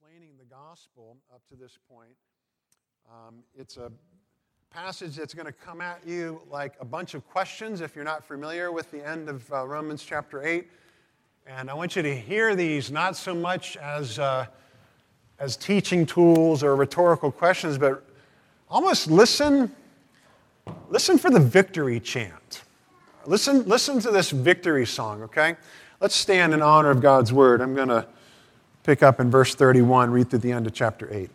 explaining 0.00 0.30
the 0.38 0.44
gospel 0.44 1.16
up 1.34 1.42
to 1.46 1.54
this 1.56 1.76
point. 1.90 2.14
Um, 3.10 3.42
it's 3.54 3.76
a 3.76 3.92
passage 4.70 5.16
that's 5.16 5.34
going 5.34 5.46
to 5.46 5.52
come 5.52 5.82
at 5.82 6.00
you 6.06 6.40
like 6.48 6.74
a 6.80 6.86
bunch 6.86 7.12
of 7.12 7.28
questions 7.28 7.82
if 7.82 7.94
you're 7.94 8.04
not 8.04 8.24
familiar 8.24 8.72
with 8.72 8.90
the 8.90 9.06
end 9.06 9.28
of 9.28 9.52
uh, 9.52 9.66
Romans 9.66 10.02
chapter 10.02 10.42
8. 10.42 10.70
And 11.46 11.68
I 11.68 11.74
want 11.74 11.96
you 11.96 12.02
to 12.02 12.16
hear 12.16 12.54
these 12.54 12.90
not 12.90 13.14
so 13.14 13.34
much 13.34 13.76
as, 13.76 14.18
uh, 14.18 14.46
as 15.38 15.56
teaching 15.56 16.06
tools 16.06 16.62
or 16.62 16.76
rhetorical 16.76 17.30
questions, 17.30 17.76
but 17.76 18.02
almost 18.70 19.10
listen, 19.10 19.70
listen 20.88 21.18
for 21.18 21.30
the 21.30 21.40
victory 21.40 22.00
chant. 22.00 22.62
Listen, 23.26 23.64
listen 23.64 24.00
to 24.00 24.10
this 24.10 24.30
victory 24.30 24.86
song, 24.86 25.22
okay? 25.24 25.56
Let's 26.00 26.14
stand 26.14 26.54
in 26.54 26.62
honor 26.62 26.90
of 26.90 27.02
God's 27.02 27.34
word. 27.34 27.60
I'm 27.60 27.74
going 27.74 27.88
to 27.88 28.06
pick 28.90 29.04
up 29.04 29.20
in 29.20 29.30
verse 29.30 29.54
31, 29.54 30.10
read 30.10 30.28
through 30.28 30.40
the 30.40 30.50
end 30.50 30.66
of 30.66 30.72
chapter 30.72 31.08
8. 31.14 31.30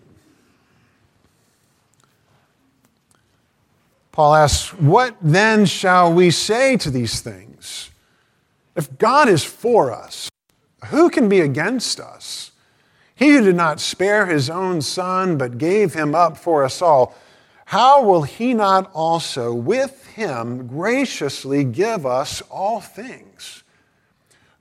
Paul 4.11 4.35
asks, 4.35 4.73
What 4.73 5.15
then 5.21 5.65
shall 5.65 6.11
we 6.11 6.31
say 6.31 6.75
to 6.75 6.91
these 6.91 7.21
things? 7.21 7.91
If 8.75 8.97
God 8.97 9.29
is 9.29 9.45
for 9.45 9.93
us, 9.93 10.29
who 10.87 11.09
can 11.09 11.29
be 11.29 11.39
against 11.39 12.01
us? 12.01 12.51
He 13.15 13.29
who 13.29 13.41
did 13.41 13.55
not 13.55 13.79
spare 13.79 14.25
his 14.25 14.49
own 14.49 14.81
son, 14.81 15.37
but 15.37 15.57
gave 15.57 15.93
him 15.93 16.13
up 16.13 16.35
for 16.35 16.65
us 16.65 16.81
all, 16.81 17.15
how 17.63 18.03
will 18.03 18.23
he 18.23 18.53
not 18.53 18.91
also 18.93 19.53
with 19.53 20.05
him 20.07 20.67
graciously 20.67 21.63
give 21.63 22.05
us 22.05 22.41
all 22.51 22.81
things? 22.81 23.63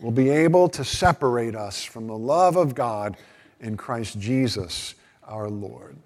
will 0.00 0.10
be 0.10 0.30
able 0.30 0.68
to 0.68 0.84
separate 0.84 1.54
us 1.54 1.82
from 1.82 2.06
the 2.06 2.16
love 2.16 2.56
of 2.56 2.74
God 2.74 3.16
in 3.60 3.76
Christ 3.76 4.18
Jesus 4.18 4.94
our 5.24 5.48
Lord. 5.48 5.96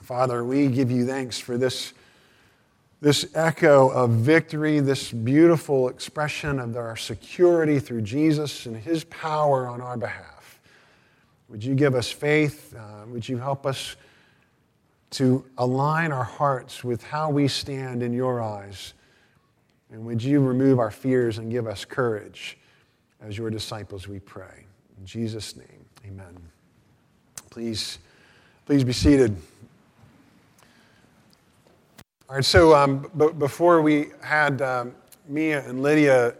Father, 0.00 0.44
we 0.44 0.68
give 0.68 0.90
you 0.90 1.06
thanks 1.06 1.38
for 1.38 1.56
this, 1.56 1.92
this 3.00 3.26
echo 3.34 3.88
of 3.90 4.10
victory, 4.10 4.80
this 4.80 5.12
beautiful 5.12 5.88
expression 5.88 6.58
of 6.58 6.76
our 6.76 6.96
security 6.96 7.78
through 7.78 8.02
Jesus 8.02 8.66
and 8.66 8.76
his 8.76 9.04
power 9.04 9.68
on 9.68 9.80
our 9.80 9.96
behalf. 9.96 10.60
Would 11.48 11.62
you 11.62 11.74
give 11.74 11.94
us 11.94 12.10
faith? 12.10 12.74
Uh, 12.74 13.06
would 13.08 13.28
you 13.28 13.36
help 13.36 13.66
us 13.66 13.96
to 15.10 15.44
align 15.58 16.10
our 16.10 16.24
hearts 16.24 16.82
with 16.82 17.02
how 17.02 17.28
we 17.28 17.46
stand 17.46 18.02
in 18.02 18.14
your 18.14 18.40
eyes? 18.40 18.94
And 19.90 20.06
would 20.06 20.22
you 20.22 20.40
remove 20.40 20.78
our 20.78 20.90
fears 20.90 21.36
and 21.36 21.50
give 21.50 21.66
us 21.66 21.84
courage? 21.84 22.56
As 23.22 23.38
your 23.38 23.50
disciples, 23.50 24.08
we 24.08 24.18
pray. 24.18 24.64
In 24.98 25.06
Jesus' 25.06 25.54
name, 25.56 25.84
amen. 26.04 26.36
Please, 27.50 27.98
please 28.66 28.82
be 28.82 28.92
seated. 28.92 29.36
All 32.28 32.36
right, 32.36 32.44
so 32.44 32.74
um, 32.74 33.08
b- 33.16 33.28
before 33.38 33.80
we 33.80 34.06
had 34.22 34.60
um, 34.62 34.94
Mia 35.28 35.64
and 35.68 35.82
Lydia 35.82 36.34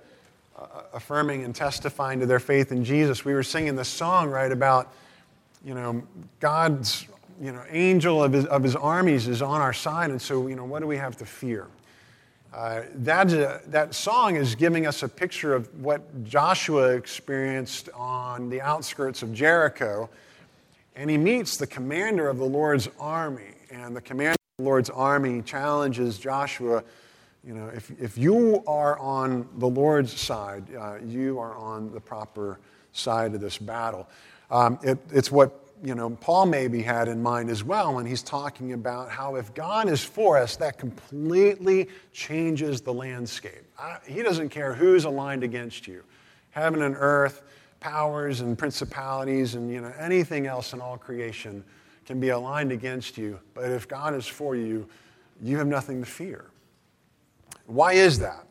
uh, 0.58 0.66
affirming 0.92 1.44
and 1.44 1.54
testifying 1.54 2.18
to 2.18 2.26
their 2.26 2.40
faith 2.40 2.72
in 2.72 2.84
Jesus, 2.84 3.24
we 3.24 3.32
were 3.34 3.42
singing 3.42 3.76
this 3.76 3.88
song, 3.88 4.30
right, 4.30 4.50
about, 4.50 4.92
you 5.64 5.74
know, 5.74 6.02
God's, 6.40 7.06
you 7.40 7.52
know, 7.52 7.62
angel 7.70 8.24
of 8.24 8.32
his, 8.32 8.46
of 8.46 8.62
his 8.62 8.74
armies 8.74 9.28
is 9.28 9.40
on 9.40 9.60
our 9.60 9.72
side, 9.72 10.10
and 10.10 10.20
so, 10.20 10.48
you 10.48 10.56
know, 10.56 10.64
what 10.64 10.80
do 10.80 10.88
we 10.88 10.96
have 10.96 11.16
to 11.18 11.26
fear? 11.26 11.68
Uh, 12.52 12.82
that, 12.94 13.32
uh, 13.32 13.58
that 13.66 13.94
song 13.94 14.36
is 14.36 14.54
giving 14.54 14.86
us 14.86 15.02
a 15.02 15.08
picture 15.08 15.54
of 15.54 15.68
what 15.80 16.24
Joshua 16.24 16.94
experienced 16.94 17.88
on 17.94 18.50
the 18.50 18.60
outskirts 18.60 19.22
of 19.22 19.32
Jericho. 19.32 20.10
And 20.94 21.08
he 21.08 21.16
meets 21.16 21.56
the 21.56 21.66
commander 21.66 22.28
of 22.28 22.38
the 22.38 22.44
Lord's 22.44 22.88
army. 23.00 23.54
And 23.70 23.96
the 23.96 24.02
commander 24.02 24.32
of 24.32 24.58
the 24.58 24.64
Lord's 24.64 24.90
army 24.90 25.40
challenges 25.42 26.18
Joshua 26.18 26.84
you 27.44 27.54
know, 27.54 27.68
if, 27.74 27.90
if 28.00 28.16
you 28.16 28.62
are 28.68 28.96
on 29.00 29.48
the 29.58 29.68
Lord's 29.68 30.18
side, 30.18 30.64
uh, 30.78 30.98
you 31.04 31.40
are 31.40 31.56
on 31.56 31.92
the 31.92 32.00
proper 32.00 32.60
side 32.92 33.34
of 33.34 33.40
this 33.40 33.58
battle. 33.58 34.08
Um, 34.50 34.78
it, 34.82 34.98
it's 35.10 35.32
what 35.32 35.61
you 35.82 35.96
know, 35.96 36.10
Paul 36.10 36.46
maybe 36.46 36.80
had 36.80 37.08
in 37.08 37.20
mind 37.20 37.50
as 37.50 37.64
well 37.64 37.94
when 37.94 38.06
he's 38.06 38.22
talking 38.22 38.72
about 38.72 39.10
how 39.10 39.34
if 39.34 39.52
God 39.52 39.88
is 39.88 40.02
for 40.02 40.38
us, 40.38 40.54
that 40.56 40.78
completely 40.78 41.88
changes 42.12 42.80
the 42.80 42.94
landscape. 42.94 43.64
I, 43.78 43.98
he 44.06 44.22
doesn't 44.22 44.50
care 44.50 44.74
who's 44.74 45.04
aligned 45.04 45.42
against 45.42 45.88
you. 45.88 46.04
Heaven 46.50 46.82
and 46.82 46.94
earth, 46.96 47.42
powers 47.80 48.40
and 48.40 48.56
principalities, 48.56 49.56
and 49.56 49.70
you 49.70 49.80
know, 49.80 49.92
anything 49.98 50.46
else 50.46 50.72
in 50.72 50.80
all 50.80 50.96
creation 50.96 51.64
can 52.06 52.20
be 52.20 52.28
aligned 52.28 52.70
against 52.70 53.18
you. 53.18 53.40
But 53.54 53.70
if 53.70 53.88
God 53.88 54.14
is 54.14 54.26
for 54.26 54.54
you, 54.54 54.88
you 55.42 55.56
have 55.58 55.66
nothing 55.66 56.00
to 56.04 56.06
fear. 56.08 56.44
Why 57.66 57.94
is 57.94 58.20
that? 58.20 58.46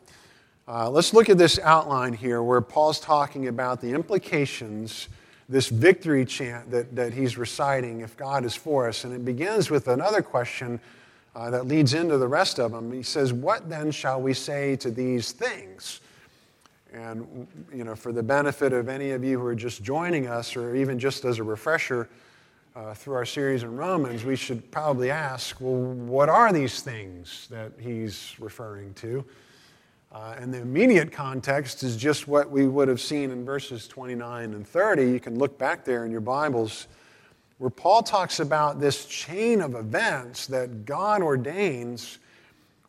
Uh, 0.68 0.90
let's 0.90 1.14
look 1.14 1.28
at 1.30 1.38
this 1.38 1.58
outline 1.58 2.12
here 2.12 2.42
where 2.42 2.60
Paul's 2.60 3.00
talking 3.00 3.48
about 3.48 3.80
the 3.80 3.92
implications 3.92 5.08
this 5.48 5.68
victory 5.68 6.24
chant 6.24 6.70
that, 6.70 6.94
that 6.94 7.12
he's 7.12 7.36
reciting, 7.36 8.00
if 8.00 8.16
God 8.16 8.44
is 8.44 8.54
for 8.54 8.88
us. 8.88 9.04
And 9.04 9.12
it 9.12 9.24
begins 9.24 9.70
with 9.70 9.88
another 9.88 10.22
question 10.22 10.80
uh, 11.34 11.50
that 11.50 11.66
leads 11.66 11.94
into 11.94 12.18
the 12.18 12.28
rest 12.28 12.58
of 12.58 12.72
them. 12.72 12.92
He 12.92 13.02
says, 13.02 13.32
What 13.32 13.68
then 13.68 13.90
shall 13.90 14.20
we 14.20 14.34
say 14.34 14.76
to 14.76 14.90
these 14.90 15.32
things? 15.32 16.00
And, 16.92 17.46
you 17.74 17.84
know, 17.84 17.94
for 17.94 18.12
the 18.12 18.22
benefit 18.22 18.72
of 18.72 18.88
any 18.88 19.12
of 19.12 19.24
you 19.24 19.40
who 19.40 19.46
are 19.46 19.54
just 19.54 19.82
joining 19.82 20.26
us, 20.26 20.56
or 20.56 20.74
even 20.74 20.98
just 20.98 21.24
as 21.24 21.38
a 21.38 21.42
refresher 21.42 22.08
uh, 22.76 22.92
through 22.92 23.14
our 23.14 23.24
series 23.24 23.62
in 23.62 23.74
Romans, 23.76 24.24
we 24.24 24.36
should 24.36 24.70
probably 24.70 25.10
ask, 25.10 25.58
well, 25.60 25.74
what 25.74 26.28
are 26.28 26.52
these 26.52 26.80
things 26.80 27.46
that 27.50 27.72
he's 27.78 28.34
referring 28.38 28.92
to? 28.94 29.24
Uh, 30.12 30.36
and 30.38 30.52
the 30.52 30.60
immediate 30.60 31.10
context 31.10 31.82
is 31.82 31.96
just 31.96 32.28
what 32.28 32.50
we 32.50 32.66
would 32.66 32.86
have 32.86 33.00
seen 33.00 33.30
in 33.30 33.46
verses 33.46 33.88
29 33.88 34.52
and 34.52 34.66
30. 34.66 35.10
You 35.10 35.18
can 35.18 35.38
look 35.38 35.58
back 35.58 35.86
there 35.86 36.04
in 36.04 36.10
your 36.10 36.20
Bibles 36.20 36.86
where 37.56 37.70
Paul 37.70 38.02
talks 38.02 38.40
about 38.40 38.80
this 38.80 39.06
chain 39.06 39.62
of 39.62 39.74
events 39.74 40.48
that 40.48 40.84
God 40.84 41.22
ordains, 41.22 42.18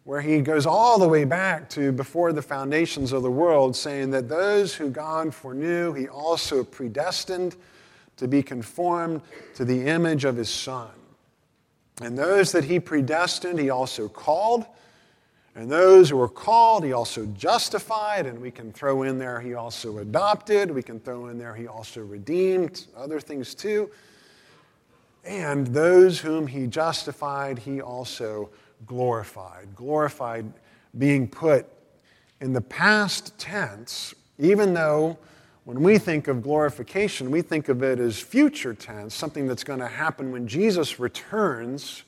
where 0.03 0.19
he 0.19 0.41
goes 0.41 0.65
all 0.65 0.97
the 0.97 1.07
way 1.07 1.23
back 1.23 1.69
to 1.69 1.91
before 1.91 2.33
the 2.33 2.41
foundations 2.41 3.13
of 3.13 3.21
the 3.21 3.31
world, 3.31 3.75
saying 3.75 4.09
that 4.11 4.27
those 4.27 4.73
who 4.73 4.89
God 4.89 5.33
foreknew, 5.33 5.93
he 5.93 6.07
also 6.07 6.63
predestined 6.63 7.55
to 8.17 8.27
be 8.27 8.43
conformed 8.43 9.21
to 9.53 9.63
the 9.63 9.85
image 9.85 10.25
of 10.25 10.35
his 10.35 10.49
Son. 10.49 10.89
And 12.01 12.17
those 12.17 12.51
that 12.51 12.63
he 12.63 12.79
predestined, 12.79 13.59
he 13.59 13.69
also 13.69 14.09
called. 14.09 14.65
And 15.55 15.69
those 15.69 16.09
who 16.09 16.17
were 16.17 16.29
called, 16.29 16.83
he 16.83 16.93
also 16.93 17.27
justified, 17.27 18.25
and 18.25 18.39
we 18.39 18.49
can 18.49 18.73
throw 18.73 19.03
in 19.03 19.19
there, 19.19 19.39
he 19.39 19.53
also 19.53 19.99
adopted. 19.99 20.71
We 20.71 20.81
can 20.81 20.99
throw 20.99 21.27
in 21.27 21.37
there, 21.37 21.53
he 21.53 21.67
also 21.67 22.01
redeemed, 22.01 22.87
other 22.97 23.19
things 23.19 23.53
too. 23.53 23.91
And 25.23 25.67
those 25.67 26.19
whom 26.19 26.47
he 26.47 26.65
justified, 26.67 27.59
he 27.59 27.81
also 27.81 28.49
glorified. 28.85 29.75
Glorified 29.75 30.51
being 30.97 31.27
put 31.27 31.67
in 32.41 32.53
the 32.53 32.61
past 32.61 33.37
tense, 33.37 34.13
even 34.39 34.73
though 34.73 35.17
when 35.65 35.81
we 35.81 35.97
think 35.97 36.27
of 36.27 36.41
glorification, 36.43 37.31
we 37.31 37.41
think 37.41 37.69
of 37.69 37.83
it 37.83 37.99
as 37.99 38.19
future 38.19 38.73
tense, 38.73 39.13
something 39.13 39.47
that's 39.47 39.63
going 39.63 39.79
to 39.79 39.87
happen 39.87 40.31
when 40.31 40.47
Jesus 40.47 40.99
returns 40.99 42.03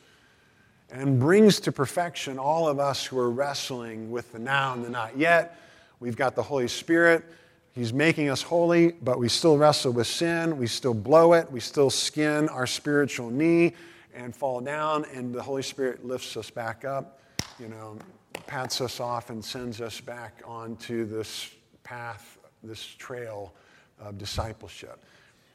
and 0.99 1.19
brings 1.19 1.59
to 1.61 1.71
perfection 1.71 2.39
all 2.39 2.67
of 2.67 2.79
us 2.79 3.05
who 3.05 3.19
are 3.19 3.29
wrestling 3.29 4.09
with 4.09 4.31
the 4.31 4.39
now 4.39 4.73
and 4.73 4.83
the 4.83 4.89
not 4.89 5.17
yet. 5.17 5.59
We've 5.99 6.15
got 6.15 6.35
the 6.35 6.43
Holy 6.43 6.69
Spirit. 6.69 7.25
He's 7.73 7.91
making 7.91 8.29
us 8.29 8.41
holy, 8.41 8.93
but 9.01 9.19
we 9.19 9.27
still 9.27 9.57
wrestle 9.57 9.91
with 9.91 10.07
sin. 10.07 10.57
We 10.57 10.67
still 10.67 10.93
blow 10.93 11.33
it. 11.33 11.51
We 11.51 11.59
still 11.59 11.89
skin 11.89 12.47
our 12.47 12.65
spiritual 12.65 13.29
knee 13.29 13.73
and 14.13 14.33
fall 14.33 14.61
down, 14.61 15.05
and 15.13 15.33
the 15.33 15.41
Holy 15.41 15.63
Spirit 15.63 16.05
lifts 16.05 16.37
us 16.37 16.49
back 16.49 16.85
up, 16.85 17.19
you 17.59 17.67
know, 17.67 17.97
pats 18.47 18.79
us 18.79 19.01
off 19.01 19.29
and 19.29 19.43
sends 19.43 19.81
us 19.81 19.99
back 19.99 20.41
onto 20.45 21.05
this 21.05 21.51
path 21.83 22.37
this 22.63 22.83
trail 22.83 23.53
of 23.99 24.17
discipleship. 24.17 25.03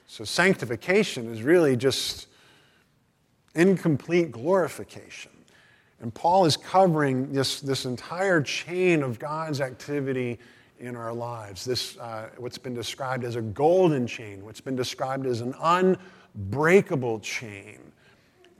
So, 0.06 0.24
sanctification 0.24 1.32
is 1.32 1.42
really 1.42 1.76
just 1.76 2.26
incomplete 3.54 4.32
glorification. 4.32 5.32
And 6.00 6.12
Paul 6.14 6.46
is 6.46 6.56
covering 6.56 7.32
this, 7.32 7.60
this 7.60 7.84
entire 7.84 8.40
chain 8.40 9.02
of 9.02 9.18
God's 9.18 9.60
activity 9.60 10.38
in 10.78 10.96
our 10.96 11.12
lives. 11.12 11.64
This, 11.64 11.98
uh, 11.98 12.30
what's 12.38 12.58
been 12.58 12.74
described 12.74 13.24
as 13.24 13.36
a 13.36 13.42
golden 13.42 14.06
chain, 14.06 14.44
what's 14.44 14.62
been 14.62 14.76
described 14.76 15.26
as 15.26 15.42
an 15.42 15.54
unbreakable 15.60 17.20
chain. 17.20 17.78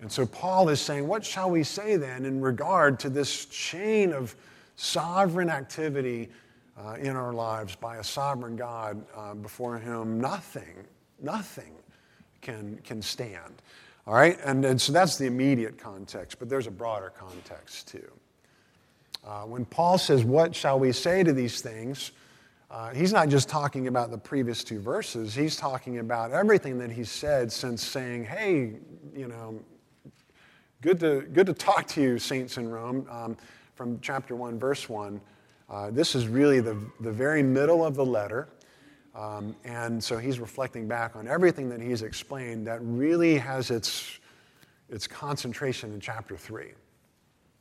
And 0.03 0.11
so 0.11 0.27
Paul 0.27 0.69
is 0.69 0.81
saying, 0.81 1.07
what 1.07 1.25
shall 1.25 1.51
we 1.51 1.63
say 1.63 1.97
then 1.97 2.25
in 2.25 2.41
regard 2.41 3.01
to 3.01 3.11
this 3.11 3.47
chain 3.47 4.13
of 4.13 4.37
sovereign 4.77 5.51
activity 5.51 6.31
uh, 6.79 6.95
in 6.95 7.17
our 7.17 7.33
lives 7.33 7.77
by 7.77 7.97
a 7.97 8.05
sovereign 8.05 8.57
God 8.57 9.05
uh, 9.15 9.35
before 9.35 9.79
whom 9.79 10.21
nothing, 10.21 10.87
nothing 11.21 11.73
can, 12.41 12.79
can 12.85 13.03
stand. 13.03 13.63
All 14.07 14.15
right? 14.15 14.39
And, 14.45 14.65
and 14.65 14.81
so 14.81 14.93
that's 14.93 15.17
the 15.17 15.27
immediate 15.27 15.79
context, 15.79 16.39
but 16.39 16.49
there's 16.49 16.67
a 16.67 16.71
broader 16.71 17.13
context 17.17 17.89
too. 17.89 18.11
Uh, 19.27 19.43
when 19.43 19.65
Paul 19.65 19.99
says, 19.99 20.25
What 20.25 20.55
shall 20.55 20.79
we 20.79 20.93
say 20.93 21.23
to 21.23 21.33
these 21.33 21.61
things? 21.61 22.13
Uh, 22.71 22.91
he's 22.91 23.13
not 23.13 23.29
just 23.29 23.49
talking 23.49 23.89
about 23.89 24.11
the 24.11 24.19
previous 24.19 24.63
two 24.63 24.81
verses, 24.81 25.35
he's 25.35 25.57
talking 25.57 25.99
about 25.99 26.31
everything 26.31 26.79
that 26.79 26.91
he's 26.91 27.11
said 27.11 27.53
since 27.53 27.87
saying, 27.87 28.25
Hey, 28.25 28.75
you 29.15 29.29
know, 29.29 29.61
good 30.81 31.01
to, 31.01 31.23
good 31.33 31.47
to 31.47 31.53
talk 31.53 31.87
to 31.89 32.01
you, 32.01 32.19
saints 32.19 32.57
in 32.57 32.71
Rome, 32.71 33.07
um, 33.11 33.37
from 33.75 33.99
chapter 34.01 34.35
1, 34.37 34.59
verse 34.59 34.89
1. 34.89 35.21
Uh, 35.69 35.91
this 35.91 36.15
is 36.15 36.27
really 36.27 36.61
the, 36.61 36.77
the 37.01 37.13
very 37.13 37.43
middle 37.43 37.85
of 37.85 37.95
the 37.95 38.05
letter. 38.05 38.49
Um, 39.21 39.55
and 39.65 40.03
so 40.03 40.17
he's 40.17 40.41
reflecting 40.41 40.89
back 40.89 41.15
on 41.15 41.29
everything 41.29 41.69
that 41.69 41.81
he's 41.81 42.01
explained 42.01 42.67
that 42.67 42.79
really 42.81 43.37
has 43.37 43.71
its, 43.71 44.19
its 44.89 45.07
concentration 45.07 45.93
in 45.93 46.01
chapter 46.01 46.39
3. 46.39 46.73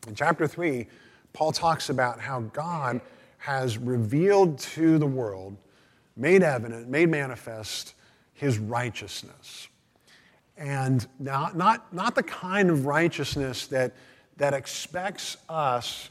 In 0.07 0.15
chapter 0.15 0.47
3, 0.47 0.87
Paul 1.33 1.51
talks 1.51 1.89
about 1.89 2.21
how 2.21 2.41
God 2.41 3.01
has 3.39 3.77
revealed 3.77 4.57
to 4.59 4.97
the 4.97 5.05
world, 5.05 5.57
made 6.15 6.43
evident, 6.43 6.87
made 6.87 7.09
manifest 7.09 7.93
his 8.33 8.57
righteousness. 8.57 9.67
And 10.55 11.05
not, 11.19 11.57
not, 11.57 11.93
not 11.93 12.15
the 12.15 12.23
kind 12.23 12.69
of 12.69 12.85
righteousness 12.85 13.67
that, 13.67 13.95
that 14.37 14.53
expects 14.53 15.35
us 15.49 16.09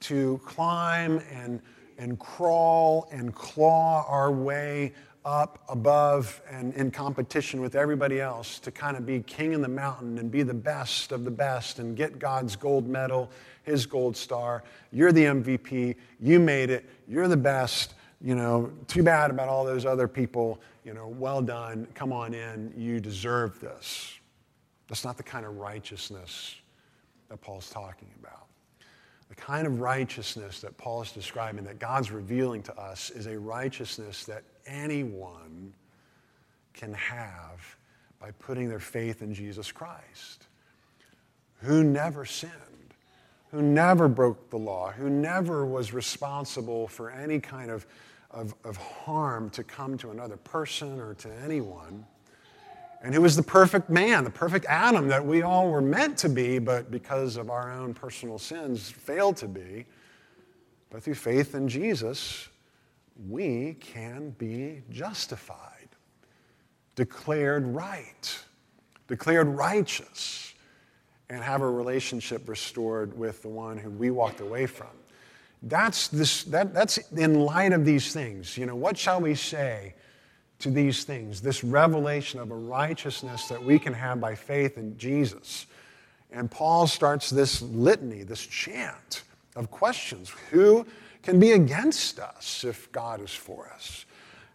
to 0.00 0.38
climb 0.44 1.22
and, 1.32 1.62
and 2.00 2.18
crawl 2.18 3.06
and 3.12 3.34
claw 3.34 4.06
our 4.08 4.32
way 4.32 4.92
up 5.26 5.62
above 5.68 6.40
and 6.50 6.72
in 6.74 6.90
competition 6.90 7.60
with 7.60 7.74
everybody 7.74 8.22
else 8.22 8.58
to 8.58 8.70
kind 8.70 8.96
of 8.96 9.04
be 9.04 9.20
king 9.20 9.52
in 9.52 9.60
the 9.60 9.68
mountain 9.68 10.16
and 10.16 10.30
be 10.30 10.42
the 10.42 10.54
best 10.54 11.12
of 11.12 11.24
the 11.24 11.30
best 11.30 11.78
and 11.78 11.94
get 11.94 12.18
God's 12.18 12.56
gold 12.56 12.88
medal, 12.88 13.30
his 13.64 13.84
gold 13.84 14.16
star. 14.16 14.64
You're 14.92 15.12
the 15.12 15.24
MVP. 15.24 15.94
You 16.20 16.40
made 16.40 16.70
it. 16.70 16.88
You're 17.06 17.28
the 17.28 17.36
best. 17.36 17.94
You 18.22 18.34
know, 18.34 18.72
too 18.86 19.02
bad 19.02 19.30
about 19.30 19.48
all 19.48 19.66
those 19.66 19.84
other 19.84 20.08
people. 20.08 20.58
You 20.84 20.94
know, 20.94 21.08
well 21.08 21.42
done. 21.42 21.86
Come 21.94 22.14
on 22.14 22.32
in. 22.32 22.72
You 22.76 22.98
deserve 22.98 23.60
this. 23.60 24.14
That's 24.88 25.04
not 25.04 25.18
the 25.18 25.22
kind 25.22 25.44
of 25.44 25.58
righteousness 25.58 26.54
that 27.28 27.42
Paul's 27.42 27.68
talking 27.68 28.08
about. 28.18 28.49
The 29.30 29.36
kind 29.36 29.66
of 29.66 29.80
righteousness 29.80 30.60
that 30.60 30.76
Paul 30.76 31.02
is 31.02 31.12
describing, 31.12 31.64
that 31.64 31.78
God's 31.78 32.10
revealing 32.10 32.62
to 32.64 32.76
us, 32.76 33.10
is 33.10 33.26
a 33.26 33.38
righteousness 33.38 34.24
that 34.24 34.42
anyone 34.66 35.72
can 36.74 36.92
have 36.94 37.76
by 38.20 38.32
putting 38.32 38.68
their 38.68 38.80
faith 38.80 39.22
in 39.22 39.32
Jesus 39.32 39.70
Christ, 39.70 40.48
who 41.62 41.84
never 41.84 42.24
sinned, 42.24 42.52
who 43.52 43.62
never 43.62 44.08
broke 44.08 44.50
the 44.50 44.58
law, 44.58 44.90
who 44.90 45.08
never 45.08 45.64
was 45.64 45.94
responsible 45.94 46.88
for 46.88 47.10
any 47.10 47.38
kind 47.38 47.70
of, 47.70 47.86
of, 48.32 48.52
of 48.64 48.76
harm 48.76 49.48
to 49.50 49.62
come 49.62 49.96
to 49.98 50.10
another 50.10 50.38
person 50.38 50.98
or 50.98 51.14
to 51.14 51.32
anyone 51.44 52.04
and 53.02 53.14
who 53.14 53.22
was 53.22 53.34
the 53.34 53.42
perfect 53.42 53.88
man, 53.88 54.24
the 54.24 54.30
perfect 54.30 54.66
Adam 54.66 55.08
that 55.08 55.24
we 55.24 55.42
all 55.42 55.70
were 55.70 55.80
meant 55.80 56.18
to 56.18 56.28
be, 56.28 56.58
but 56.58 56.90
because 56.90 57.36
of 57.36 57.48
our 57.48 57.72
own 57.72 57.94
personal 57.94 58.38
sins, 58.38 58.90
failed 58.90 59.36
to 59.38 59.48
be. 59.48 59.86
But 60.90 61.02
through 61.02 61.14
faith 61.14 61.54
in 61.54 61.68
Jesus, 61.68 62.48
we 63.28 63.76
can 63.80 64.30
be 64.30 64.82
justified, 64.90 65.88
declared 66.94 67.66
right, 67.66 68.38
declared 69.06 69.48
righteous, 69.48 70.54
and 71.30 71.42
have 71.42 71.62
a 71.62 71.70
relationship 71.70 72.48
restored 72.48 73.16
with 73.16 73.40
the 73.40 73.48
one 73.48 73.78
who 73.78 73.88
we 73.88 74.10
walked 74.10 74.40
away 74.40 74.66
from. 74.66 74.88
That's, 75.62 76.08
this, 76.08 76.44
that, 76.44 76.74
that's 76.74 76.98
in 77.12 77.40
light 77.40 77.72
of 77.72 77.84
these 77.84 78.12
things. 78.12 78.58
You 78.58 78.66
know, 78.66 78.74
what 78.74 78.98
shall 78.98 79.20
we 79.20 79.34
say? 79.34 79.94
To 80.60 80.70
these 80.70 81.04
things, 81.04 81.40
this 81.40 81.64
revelation 81.64 82.40
of 82.40 82.50
a 82.50 82.56
righteousness 82.56 83.48
that 83.48 83.62
we 83.62 83.78
can 83.78 83.92
have 83.92 84.20
by 84.20 84.34
faith 84.34 84.78
in 84.78 84.96
Jesus. 84.96 85.66
And 86.30 86.50
Paul 86.50 86.86
starts 86.86 87.30
this 87.30 87.60
litany, 87.62 88.22
this 88.22 88.46
chant 88.46 89.24
of 89.56 89.70
questions. 89.70 90.30
Who 90.50 90.86
can 91.22 91.40
be 91.40 91.52
against 91.52 92.18
us 92.18 92.64
if 92.64 92.90
God 92.92 93.20
is 93.20 93.32
for 93.32 93.70
us? 93.74 94.04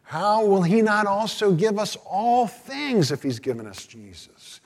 How 0.04 0.46
will 0.46 0.62
he 0.62 0.82
not 0.82 1.08
also 1.08 1.52
give 1.52 1.80
us 1.80 1.98
all 2.06 2.48
things 2.48 3.12
if 3.12 3.24
he's 3.24 3.40
given 3.40 3.66
us 3.66 3.86
Jesus? 3.86 4.62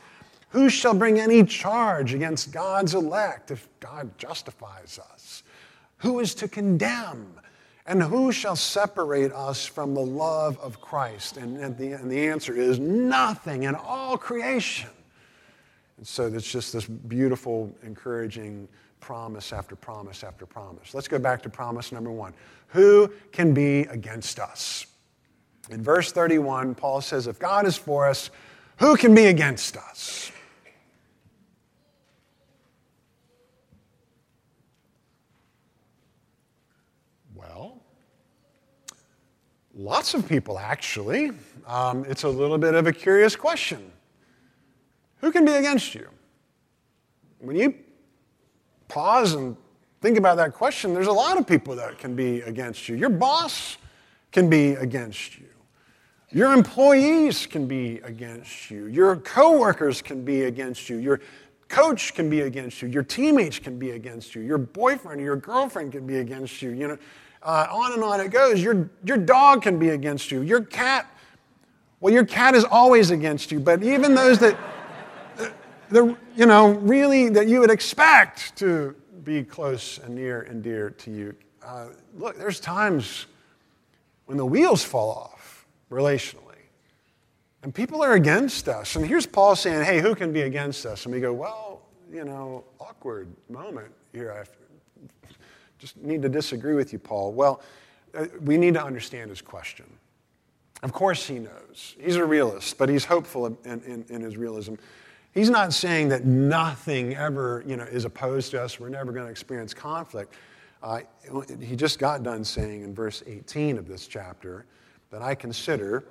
Who 0.50 0.70
shall 0.70 0.94
bring 0.94 1.20
any 1.20 1.44
charge 1.44 2.14
against 2.14 2.52
God's 2.52 2.94
elect 2.94 3.52
if 3.52 3.68
God 3.80 4.18
justifies 4.18 5.00
us? 5.14 5.44
Who 5.98 6.20
is 6.20 6.34
to 6.36 6.48
condemn? 6.48 7.40
And 7.90 8.04
who 8.04 8.32
shall 8.32 8.56
separate 8.56 9.34
us 9.34 9.66
from 9.66 9.96
the 9.96 10.00
love 10.00 10.60
of 10.60 10.80
Christ? 10.80 11.38
And, 11.38 11.58
and, 11.58 11.76
the, 11.76 11.94
and 11.94 12.10
the 12.10 12.28
answer 12.28 12.54
is 12.54 12.80
nothing 12.80 13.64
in 13.64 13.74
all 13.74 14.16
creation. 14.16 14.92
And 15.98 16.06
so 16.06 16.28
it's 16.28 16.50
just 16.50 16.72
this 16.72 16.86
beautiful, 16.86 17.76
encouraging 17.82 18.68
promise 19.00 19.52
after 19.52 19.76
promise 19.76 20.24
after 20.24 20.46
promise. 20.46 20.94
Let's 20.94 21.08
go 21.08 21.18
back 21.18 21.42
to 21.42 21.50
promise 21.50 21.92
number 21.92 22.12
one. 22.12 22.36
Who 22.68 23.12
can 23.32 23.56
be 23.56 23.80
against 23.82 24.40
us? 24.40 24.86
In 25.72 25.82
verse 25.82 26.12
31, 26.12 26.76
Paul 26.76 27.02
says, 27.02 27.26
If 27.26 27.40
God 27.40 27.66
is 27.66 27.76
for 27.76 28.08
us, 28.08 28.30
who 28.78 28.98
can 28.98 29.16
be 29.16 29.26
against 29.26 29.78
us? 29.78 30.32
Lots 39.80 40.14
of 40.14 40.28
people, 40.28 40.60
actually. 40.60 41.32
Um, 41.66 42.04
it's 42.10 42.24
a 42.24 42.30
little 42.30 42.58
bit 42.58 42.74
of 42.74 42.86
a 42.86 42.92
curious 42.92 43.38
question. 43.38 43.94
Who 45.22 45.32
can 45.32 45.46
be 45.46 45.54
against 45.54 45.96
you? 45.96 46.10
When 47.40 47.56
you 47.56 47.74
pause 48.90 49.36
and 49.36 49.56
think 50.02 50.18
about 50.18 50.36
that 50.36 50.54
question, 50.54 50.94
there's 50.94 51.08
a 51.08 51.14
lot 51.14 51.38
of 51.38 51.48
people 51.48 51.78
that 51.78 51.98
can 51.98 52.14
be 52.14 52.42
against 52.42 52.90
you. 52.90 52.98
Your 52.98 53.10
boss 53.10 53.78
can 54.34 54.50
be 54.50 54.72
against 54.74 55.40
you. 55.40 55.48
Your 56.30 56.52
employees 56.52 57.46
can 57.46 57.66
be 57.66 58.00
against 58.00 58.70
you. 58.70 58.88
Your 58.88 59.16
coworkers 59.16 60.02
can 60.02 60.26
be 60.26 60.44
against 60.44 60.90
you. 60.90 60.98
Your 60.98 61.22
coach 61.70 62.14
can 62.16 62.30
be 62.30 62.42
against 62.42 62.82
you. 62.82 62.90
Your 62.90 63.04
teammates 63.04 63.60
can 63.60 63.80
be 63.80 63.92
against 63.92 64.36
you. 64.36 64.42
Your 64.42 64.58
boyfriend 64.58 65.22
or 65.22 65.24
your 65.24 65.36
girlfriend 65.38 65.94
can 65.94 66.06
be 66.06 66.18
against 66.18 66.62
you. 66.62 66.72
You 66.72 66.88
know, 66.90 66.98
uh, 67.44 67.68
on 67.72 67.94
and 67.94 68.04
on 68.04 68.20
it 68.20 68.32
goes. 68.32 68.62
Your, 68.62 68.90
your 69.06 69.18
dog 69.18 69.62
can 69.62 69.80
be 69.80 69.90
against 69.90 70.32
you. 70.32 70.42
Your 70.42 70.62
cat, 70.62 71.08
well, 72.02 72.14
your 72.14 72.26
cat 72.26 72.56
is 72.56 72.66
always 72.66 73.12
against 73.12 73.52
you, 73.52 73.60
but 73.60 73.84
even 73.84 74.16
those 74.16 74.40
that, 74.40 74.58
the, 75.90 76.18
you 76.36 76.46
know, 76.46 76.72
really 76.72 77.30
that 77.30 77.48
you 77.48 77.60
would 77.60 77.72
expect 77.72 78.56
to 78.58 78.96
be 79.24 79.44
close 79.44 80.00
and 80.00 80.16
near 80.16 80.42
and 80.42 80.64
dear 80.64 80.90
to 80.90 81.12
you. 81.12 81.36
Uh, 81.64 81.88
look, 82.18 82.38
there's 82.38 82.60
times 82.60 83.28
when 84.26 84.38
the 84.38 84.46
wheels 84.46 84.84
fall 84.84 85.12
off 85.12 85.68
relationally. 85.92 86.49
And 87.64 87.76
people 87.76 88.02
are 88.02 88.14
against 88.14 88.70
us. 88.70 88.96
And 88.96 89.06
here's 89.06 89.26
Paul 89.26 89.56
saying, 89.56 89.84
hey, 89.84 90.00
who 90.00 90.16
can 90.16 90.32
be 90.32 90.42
against 90.42 90.86
us? 90.86 91.06
And 91.06 91.14
we 91.14 91.20
go, 91.20 91.34
well, 91.34 91.82
you 92.12 92.24
know, 92.24 92.64
awkward 92.80 93.28
moment 93.50 93.92
here. 94.14 94.32
I 94.32 95.30
just 95.78 95.98
need 95.98 96.22
to 96.22 96.30
disagree 96.30 96.74
with 96.74 96.94
you, 96.94 97.00
Paul. 97.00 97.34
Well, 97.34 97.62
uh, 98.16 98.26
we 98.42 98.58
need 98.58 98.74
to 98.76 98.84
understand 98.84 99.30
his 99.30 99.42
question. 99.42 99.86
Of 100.82 100.94
course, 100.94 101.28
he 101.28 101.40
knows. 101.40 101.96
He's 102.00 102.16
a 102.16 102.26
realist, 102.26 102.78
but 102.78 102.88
he's 102.88 103.04
hopeful 103.04 103.46
in, 103.46 103.58
in, 103.66 104.06
in 104.10 104.22
his 104.22 104.38
realism. 104.38 104.76
He's 105.34 105.50
not 105.50 105.74
saying 105.74 106.10
that 106.10 106.26
nothing 106.26 107.16
ever 107.16 107.64
you 107.68 107.76
know, 107.76 107.84
is 107.84 108.06
opposed 108.06 108.52
to 108.52 108.64
us, 108.64 108.80
we're 108.80 108.90
never 108.90 109.12
going 109.12 109.26
to 109.26 109.32
experience 109.32 109.74
conflict. 109.74 110.34
Uh, 110.82 111.02
he 111.62 111.76
just 111.76 112.00
got 112.00 112.24
done 112.24 112.44
saying 112.44 112.84
in 112.84 112.96
verse 112.96 113.22
18 113.28 113.78
of 113.78 113.88
this 113.88 114.08
chapter 114.08 114.66
that 115.12 115.22
I 115.22 115.36
consider 115.36 116.06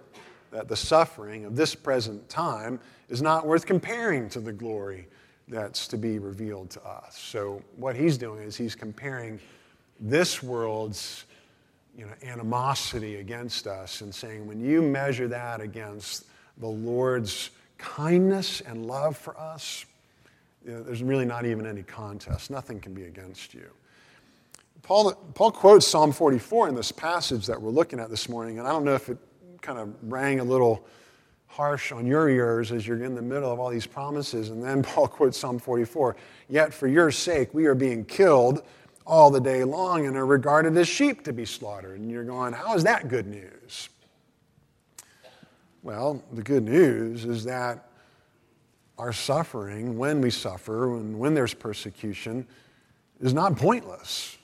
that 0.50 0.69
the 0.69 0.76
suffering 0.76 1.45
of 1.45 1.57
this 1.57 1.75
present 1.75 2.28
time 2.28 2.81
is 3.09 3.23
not 3.23 3.47
worth 3.47 3.67
comparing 3.67 4.28
to 4.31 4.40
the 4.40 4.52
glory 4.52 5.07
that's 5.49 5.88
to 5.88 5.97
be 5.97 6.19
revealed 6.19 6.71
to 6.71 6.83
us. 6.85 7.17
So, 7.19 7.62
what 7.76 7.97
he's 7.97 8.19
doing 8.19 8.43
is 8.43 8.57
he's 8.57 8.75
comparing 8.75 9.40
this 10.00 10.43
world's 10.43 11.25
you 11.97 12.07
know, 12.07 12.12
animosity 12.23 13.17
against 13.17 13.67
us 13.67 14.02
and 14.02 14.14
saying, 14.14 14.47
when 14.47 14.61
you 14.61 14.81
measure 14.81 15.26
that 15.28 15.61
against 15.61 16.26
the 16.59 16.69
Lord's 16.69 17.50
kindness 17.76 18.61
and 18.61 18.87
love 18.87 19.17
for 19.17 19.38
us, 19.38 19.85
you 20.64 20.73
know, 20.73 20.83
there's 20.83 21.02
really 21.02 21.25
not 21.25 21.45
even 21.45 21.67
any 21.67 21.83
contest. 21.83 22.50
Nothing 22.50 22.78
can 22.78 22.95
be 22.95 23.05
against 23.05 23.55
you. 23.55 23.69
Paul, 24.83 25.12
Paul 25.35 25.50
quotes 25.50 25.87
Psalm 25.87 26.12
44 26.12 26.69
in 26.69 26.75
this 26.75 26.93
passage 26.93 27.47
that 27.47 27.61
we're 27.61 27.71
looking 27.71 27.99
at 27.99 28.11
this 28.11 28.28
morning, 28.28 28.59
and 28.59 28.69
I 28.69 28.71
don't 28.71 28.85
know 28.85 28.95
if 28.95 29.09
it 29.09 29.19
kind 29.69 29.79
of 29.79 29.95
rang 30.11 30.41
a 30.41 30.45
little 30.45 30.83
harsh 31.47 31.93
on 31.93 32.07
your 32.07 32.31
ears 32.31 32.73
as 32.73 32.87
you're 32.87 33.05
in 33.05 33.15
the 33.15 33.21
middle 33.21 33.53
of 33.53 33.61
all 33.61 33.69
these 33.69 33.87
promises. 33.87 34.49
And 34.49 34.65
then 34.65 34.83
Paul 34.95 35.07
quotes 35.07 35.37
Psalm 35.37 35.59
44 35.59 36.17
Yet 36.49 36.73
for 36.73 36.87
your 36.87 37.11
sake 37.11 37.53
we 37.53 37.67
are 37.67 37.75
being 37.75 38.07
killed 38.07 38.63
all 39.07 39.31
the 39.31 39.41
day 39.41 39.65
long 39.65 40.07
and 40.07 40.17
are 40.17 40.25
regarded 40.25 40.75
as 40.79 40.89
sheep 40.89 41.23
to 41.25 41.35
be 41.35 41.45
slaughtered. 41.45 42.01
And 42.01 42.11
you're 42.11 42.25
going, 42.25 42.55
How 42.55 42.75
is 42.77 42.85
that 42.85 43.09
good 43.09 43.27
news? 43.27 43.91
Well, 45.83 46.25
the 46.33 46.43
good 46.43 46.65
news 46.65 47.27
is 47.27 47.45
that 47.45 47.91
our 48.97 49.13
suffering, 49.13 49.99
when 49.99 50.23
we 50.23 50.31
suffer 50.31 50.97
and 50.97 51.19
when 51.19 51.35
there's 51.35 51.53
persecution, 51.53 52.47
is 53.21 53.35
not 53.35 53.59
pointless. 53.59 54.39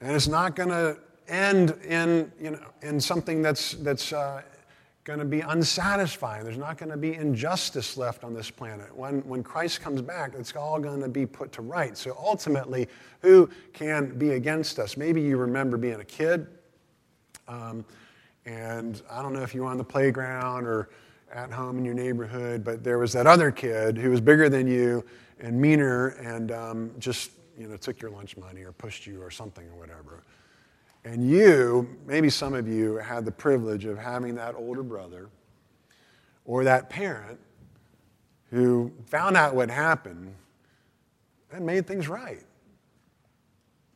And 0.00 0.16
it's 0.16 0.26
not 0.26 0.56
going 0.56 0.70
to 0.70 0.98
end 1.28 1.74
in, 1.86 2.30
you 2.40 2.50
know, 2.52 2.60
in 2.82 3.00
something 3.00 3.42
that's, 3.42 3.72
that's 3.74 4.12
uh, 4.12 4.42
going 5.04 5.18
to 5.18 5.24
be 5.24 5.40
unsatisfying. 5.40 6.44
There's 6.44 6.58
not 6.58 6.78
going 6.78 6.90
to 6.90 6.96
be 6.96 7.14
injustice 7.14 7.96
left 7.96 8.24
on 8.24 8.32
this 8.32 8.50
planet. 8.50 8.94
When, 8.96 9.20
when 9.28 9.42
Christ 9.42 9.82
comes 9.82 10.00
back, 10.00 10.32
it's 10.34 10.56
all 10.56 10.78
going 10.78 11.00
to 11.00 11.08
be 11.08 11.26
put 11.26 11.52
to 11.52 11.62
right. 11.62 11.96
So 11.96 12.16
ultimately, 12.18 12.88
who 13.20 13.48
can 13.72 14.18
be 14.18 14.30
against 14.30 14.78
us? 14.78 14.96
Maybe 14.96 15.20
you 15.20 15.36
remember 15.36 15.76
being 15.76 16.00
a 16.00 16.04
kid, 16.04 16.46
um, 17.48 17.84
and 18.46 19.02
I 19.10 19.22
don't 19.22 19.34
know 19.34 19.42
if 19.42 19.54
you 19.54 19.62
were 19.62 19.68
on 19.68 19.78
the 19.78 19.84
playground 19.84 20.66
or 20.66 20.88
at 21.32 21.50
home 21.50 21.78
in 21.78 21.84
your 21.84 21.94
neighborhood, 21.94 22.64
but 22.64 22.82
there 22.82 22.98
was 22.98 23.12
that 23.12 23.26
other 23.26 23.50
kid 23.50 23.98
who 23.98 24.10
was 24.10 24.20
bigger 24.20 24.48
than 24.48 24.66
you 24.66 25.04
and 25.40 25.60
meaner 25.60 26.08
and 26.20 26.52
um, 26.52 26.90
just 26.98 27.30
you 27.58 27.68
know, 27.68 27.76
took 27.76 28.00
your 28.00 28.10
lunch 28.10 28.36
money 28.36 28.62
or 28.62 28.72
pushed 28.72 29.06
you 29.06 29.20
or 29.20 29.30
something 29.30 29.66
or 29.68 29.76
whatever. 29.76 30.22
And 31.04 31.28
you, 31.28 31.88
maybe 32.06 32.30
some 32.30 32.54
of 32.54 32.66
you, 32.66 32.96
had 32.96 33.24
the 33.24 33.32
privilege 33.32 33.84
of 33.84 33.98
having 33.98 34.34
that 34.36 34.54
older 34.54 34.82
brother 34.82 35.28
or 36.44 36.64
that 36.64 36.88
parent 36.88 37.38
who 38.50 38.90
found 39.06 39.36
out 39.36 39.54
what 39.54 39.70
happened 39.70 40.34
and 41.52 41.66
made 41.66 41.86
things 41.86 42.08
right. 42.08 42.42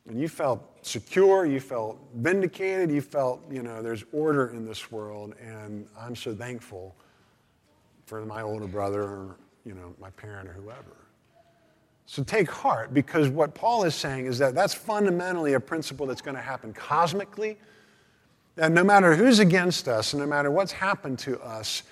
And 0.07 0.19
you 0.19 0.27
felt 0.27 0.85
secure, 0.85 1.45
you 1.45 1.59
felt 1.59 1.99
vindicated, 2.15 2.91
you 2.91 3.01
felt, 3.01 3.41
you 3.51 3.63
know, 3.63 3.81
there's 3.81 4.03
order 4.11 4.49
in 4.49 4.65
this 4.65 4.91
world, 4.91 5.35
and 5.39 5.87
I'm 5.99 6.15
so 6.15 6.33
thankful 6.33 6.95
for 8.05 8.25
my 8.25 8.41
older 8.41 8.67
brother 8.67 9.03
or, 9.03 9.37
you 9.65 9.75
know, 9.75 9.93
my 9.99 10.09
parent 10.11 10.49
or 10.49 10.53
whoever. 10.53 11.08
So 12.11 12.23
take 12.23 12.49
heart 12.49 12.91
because 12.91 13.29
what 13.29 13.53
Paul 13.53 13.83
is 13.83 13.93
saying 13.93 14.25
is 14.25 14.39
that 14.39 14.55
that's 14.55 14.73
fundamentally 14.73 15.53
a 15.53 15.59
principle 15.59 16.07
that's 16.07 16.23
going 16.23 16.35
to 16.35 16.41
happen 16.41 16.73
cosmically. 16.73 17.59
That 18.55 18.71
no 18.71 18.83
matter 18.83 19.15
who's 19.15 19.37
against 19.37 19.87
us 19.87 20.13
and 20.13 20.19
no 20.19 20.25
matter 20.25 20.49
what's 20.49 20.71
happened 20.71 21.19
to 21.19 21.39
us, 21.39 21.83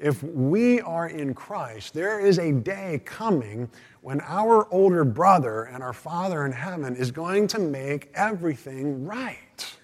if 0.00 0.22
we 0.22 0.80
are 0.80 1.08
in 1.08 1.34
Christ, 1.34 1.92
there 1.92 2.20
is 2.20 2.38
a 2.38 2.52
day 2.52 3.02
coming 3.04 3.68
when 4.00 4.22
our 4.22 4.66
older 4.72 5.04
brother 5.04 5.64
and 5.64 5.82
our 5.82 5.92
Father 5.92 6.46
in 6.46 6.52
heaven 6.52 6.96
is 6.96 7.10
going 7.10 7.46
to 7.48 7.58
make 7.58 8.10
everything 8.14 9.04
right. 9.04 9.76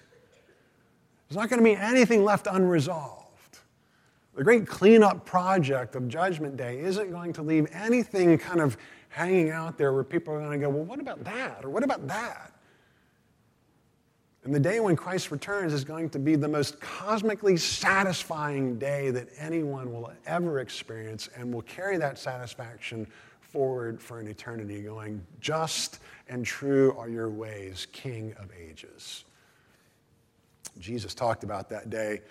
There's 1.29 1.37
not 1.37 1.49
going 1.49 1.59
to 1.59 1.63
be 1.63 1.75
anything 1.75 2.23
left 2.23 2.47
unresolved. 2.49 3.59
The 4.33 4.43
great 4.43 4.65
cleanup 4.65 5.23
project 5.23 5.95
of 5.95 6.07
Judgment 6.07 6.57
Day 6.57 6.79
isn't 6.79 7.11
going 7.11 7.33
to 7.33 7.43
leave 7.43 7.67
anything 7.71 8.39
kind 8.39 8.59
of 8.59 8.75
hanging 9.13 9.51
out 9.51 9.77
there 9.77 9.93
where 9.93 10.03
people 10.03 10.33
are 10.33 10.39
going 10.39 10.59
to 10.59 10.65
go, 10.65 10.69
well, 10.69 10.85
what 10.85 10.99
about 10.99 11.23
that? 11.23 11.63
Or 11.63 11.69
what 11.69 11.83
about 11.83 12.07
that? 12.07 12.51
And 14.43 14.53
the 14.53 14.59
day 14.59 14.79
when 14.79 14.95
Christ 14.95 15.29
returns 15.29 15.71
is 15.71 15.83
going 15.83 16.09
to 16.09 16.19
be 16.19 16.35
the 16.35 16.47
most 16.47 16.81
cosmically 16.81 17.55
satisfying 17.55 18.79
day 18.79 19.11
that 19.11 19.29
anyone 19.37 19.93
will 19.93 20.11
ever 20.25 20.59
experience 20.59 21.29
and 21.35 21.53
will 21.53 21.61
carry 21.61 21.95
that 21.97 22.17
satisfaction 22.17 23.05
forward 23.39 24.01
for 24.01 24.19
an 24.19 24.27
eternity, 24.27 24.81
going, 24.81 25.23
Just 25.39 25.99
and 26.27 26.43
true 26.43 26.95
are 26.97 27.07
your 27.07 27.29
ways, 27.29 27.87
King 27.91 28.33
of 28.39 28.49
ages. 28.59 29.25
Jesus 30.79 31.13
talked 31.13 31.43
about 31.43 31.69
that 31.69 31.91
day 31.91 32.21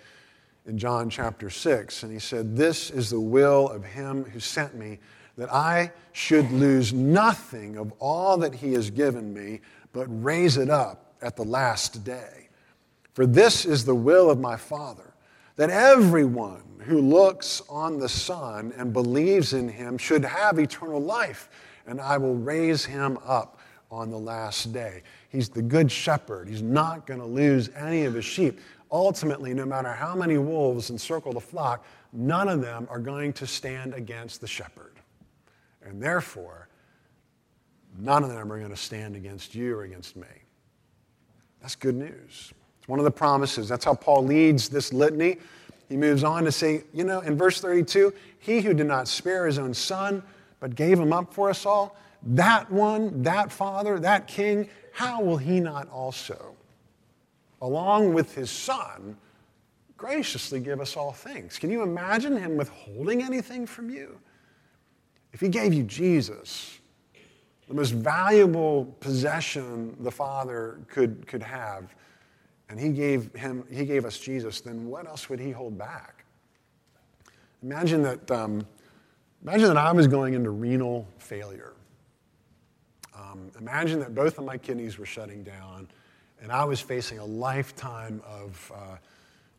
in 0.65 0.77
John 0.77 1.09
chapter 1.09 1.49
6, 1.49 2.03
and 2.03 2.11
he 2.11 2.19
said, 2.19 2.57
This 2.57 2.89
is 2.91 3.09
the 3.09 3.21
will 3.21 3.69
of 3.69 3.85
him 3.85 4.25
who 4.25 4.41
sent 4.41 4.75
me 4.75 4.99
that 5.37 5.51
I 5.51 5.91
should 6.11 6.51
lose 6.51 6.93
nothing 6.93 7.77
of 7.77 7.91
all 7.99 8.37
that 8.37 8.53
he 8.53 8.73
has 8.73 8.89
given 8.89 9.33
me, 9.33 9.61
but 9.91 10.05
raise 10.23 10.57
it 10.57 10.69
up 10.69 11.13
at 11.21 11.35
the 11.35 11.43
last 11.43 12.03
day. 12.03 12.49
For 13.13 13.25
this 13.25 13.65
is 13.65 13.85
the 13.85 13.95
will 13.95 14.29
of 14.29 14.39
my 14.39 14.57
Father, 14.57 15.13
that 15.55 15.69
everyone 15.69 16.63
who 16.79 16.99
looks 16.99 17.61
on 17.69 17.99
the 17.99 18.09
Son 18.09 18.73
and 18.77 18.91
believes 18.91 19.53
in 19.53 19.69
him 19.69 19.97
should 19.97 20.25
have 20.25 20.59
eternal 20.59 20.99
life, 20.99 21.49
and 21.87 22.01
I 22.01 22.17
will 22.17 22.35
raise 22.35 22.85
him 22.85 23.17
up 23.25 23.59
on 23.91 24.09
the 24.09 24.17
last 24.17 24.73
day. 24.73 25.03
He's 25.29 25.49
the 25.49 25.61
good 25.61 25.91
shepherd. 25.91 26.49
He's 26.49 26.61
not 26.61 27.05
going 27.05 27.19
to 27.19 27.25
lose 27.25 27.69
any 27.75 28.05
of 28.05 28.15
his 28.15 28.25
sheep. 28.25 28.59
Ultimately, 28.91 29.53
no 29.53 29.65
matter 29.65 29.91
how 29.91 30.15
many 30.15 30.37
wolves 30.37 30.89
encircle 30.89 31.33
the 31.33 31.39
flock, 31.39 31.85
none 32.11 32.49
of 32.49 32.61
them 32.61 32.87
are 32.89 32.99
going 32.99 33.33
to 33.33 33.47
stand 33.47 33.93
against 33.93 34.41
the 34.41 34.47
shepherd. 34.47 34.92
And 35.85 36.01
therefore, 36.01 36.67
none 37.97 38.23
of 38.23 38.29
them 38.29 38.51
are 38.51 38.57
going 38.57 38.71
to 38.71 38.77
stand 38.77 39.15
against 39.15 39.53
you 39.53 39.75
or 39.75 39.83
against 39.83 40.15
me. 40.15 40.27
That's 41.61 41.75
good 41.75 41.95
news. 41.95 42.53
It's 42.79 42.87
one 42.87 42.99
of 42.99 43.05
the 43.05 43.11
promises. 43.11 43.69
That's 43.69 43.85
how 43.85 43.93
Paul 43.93 44.25
leads 44.25 44.67
this 44.69 44.91
litany. 44.91 45.37
He 45.89 45.95
moves 45.95 46.23
on 46.23 46.43
to 46.43 46.51
say, 46.51 46.83
you 46.93 47.03
know, 47.03 47.21
in 47.21 47.37
verse 47.37 47.61
32, 47.61 48.13
he 48.39 48.61
who 48.61 48.73
did 48.73 48.87
not 48.87 49.07
spare 49.07 49.45
his 49.45 49.59
own 49.59 49.73
son, 49.73 50.23
but 50.59 50.75
gave 50.75 50.99
him 50.99 51.13
up 51.13 51.33
for 51.33 51.49
us 51.49 51.65
all, 51.65 51.95
that 52.23 52.69
one, 52.71 53.21
that 53.23 53.51
father, 53.51 53.99
that 53.99 54.27
king, 54.27 54.69
how 54.91 55.21
will 55.21 55.37
he 55.37 55.59
not 55.59 55.89
also, 55.89 56.55
along 57.61 58.13
with 58.13 58.33
his 58.33 58.49
son, 58.49 59.17
graciously 59.97 60.59
give 60.59 60.81
us 60.81 60.97
all 60.97 61.11
things? 61.11 61.57
Can 61.57 61.69
you 61.69 61.81
imagine 61.81 62.37
him 62.37 62.57
withholding 62.57 63.21
anything 63.21 63.65
from 63.65 63.89
you? 63.89 64.19
If 65.33 65.41
he 65.41 65.49
gave 65.49 65.73
you 65.73 65.83
Jesus, 65.83 66.79
the 67.67 67.73
most 67.73 67.91
valuable 67.91 68.85
possession 68.99 69.95
the 69.99 70.11
Father 70.11 70.79
could, 70.87 71.25
could 71.27 71.41
have, 71.41 71.95
and 72.69 72.79
he 72.79 72.89
gave, 72.89 73.33
him, 73.33 73.63
he 73.71 73.85
gave 73.85 74.05
us 74.05 74.17
Jesus, 74.17 74.61
then 74.61 74.87
what 74.87 75.07
else 75.07 75.29
would 75.29 75.39
he 75.39 75.51
hold 75.51 75.77
back? 75.77 76.23
Imagine 77.63 78.03
that, 78.03 78.29
um, 78.29 78.65
imagine 79.41 79.67
that 79.67 79.77
I 79.77 79.91
was 79.91 80.07
going 80.07 80.33
into 80.33 80.51
renal 80.51 81.07
failure. 81.17 81.73
Um, 83.17 83.51
imagine 83.59 83.99
that 83.99 84.13
both 84.13 84.37
of 84.37 84.45
my 84.45 84.57
kidneys 84.57 84.97
were 84.97 85.05
shutting 85.05 85.43
down, 85.43 85.87
and 86.41 86.51
I 86.51 86.63
was 86.65 86.79
facing 86.79 87.19
a 87.19 87.25
lifetime 87.25 88.21
of, 88.27 88.71
uh, 88.75 88.97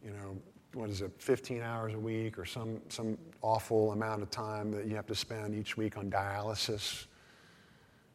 you 0.05 0.11
know, 0.11 0.37
what 0.75 0.91
is 0.91 1.01
it, 1.03 1.13
15 1.19 1.63
hours 1.63 1.95
a 1.95 1.99
week 1.99 2.39
or 2.39 2.45
some, 2.45 2.81
some 2.89 3.17
awful 3.43 3.93
amount 3.93 4.23
of 4.23 4.31
time 4.31 4.71
that 4.73 4.87
you 4.87 4.97
have 4.97 5.07
to 5.07 5.15
spend 5.15 5.55
each 5.55 5.77
week 5.77 5.97
on 5.97 6.11
dialysis. 6.11 7.07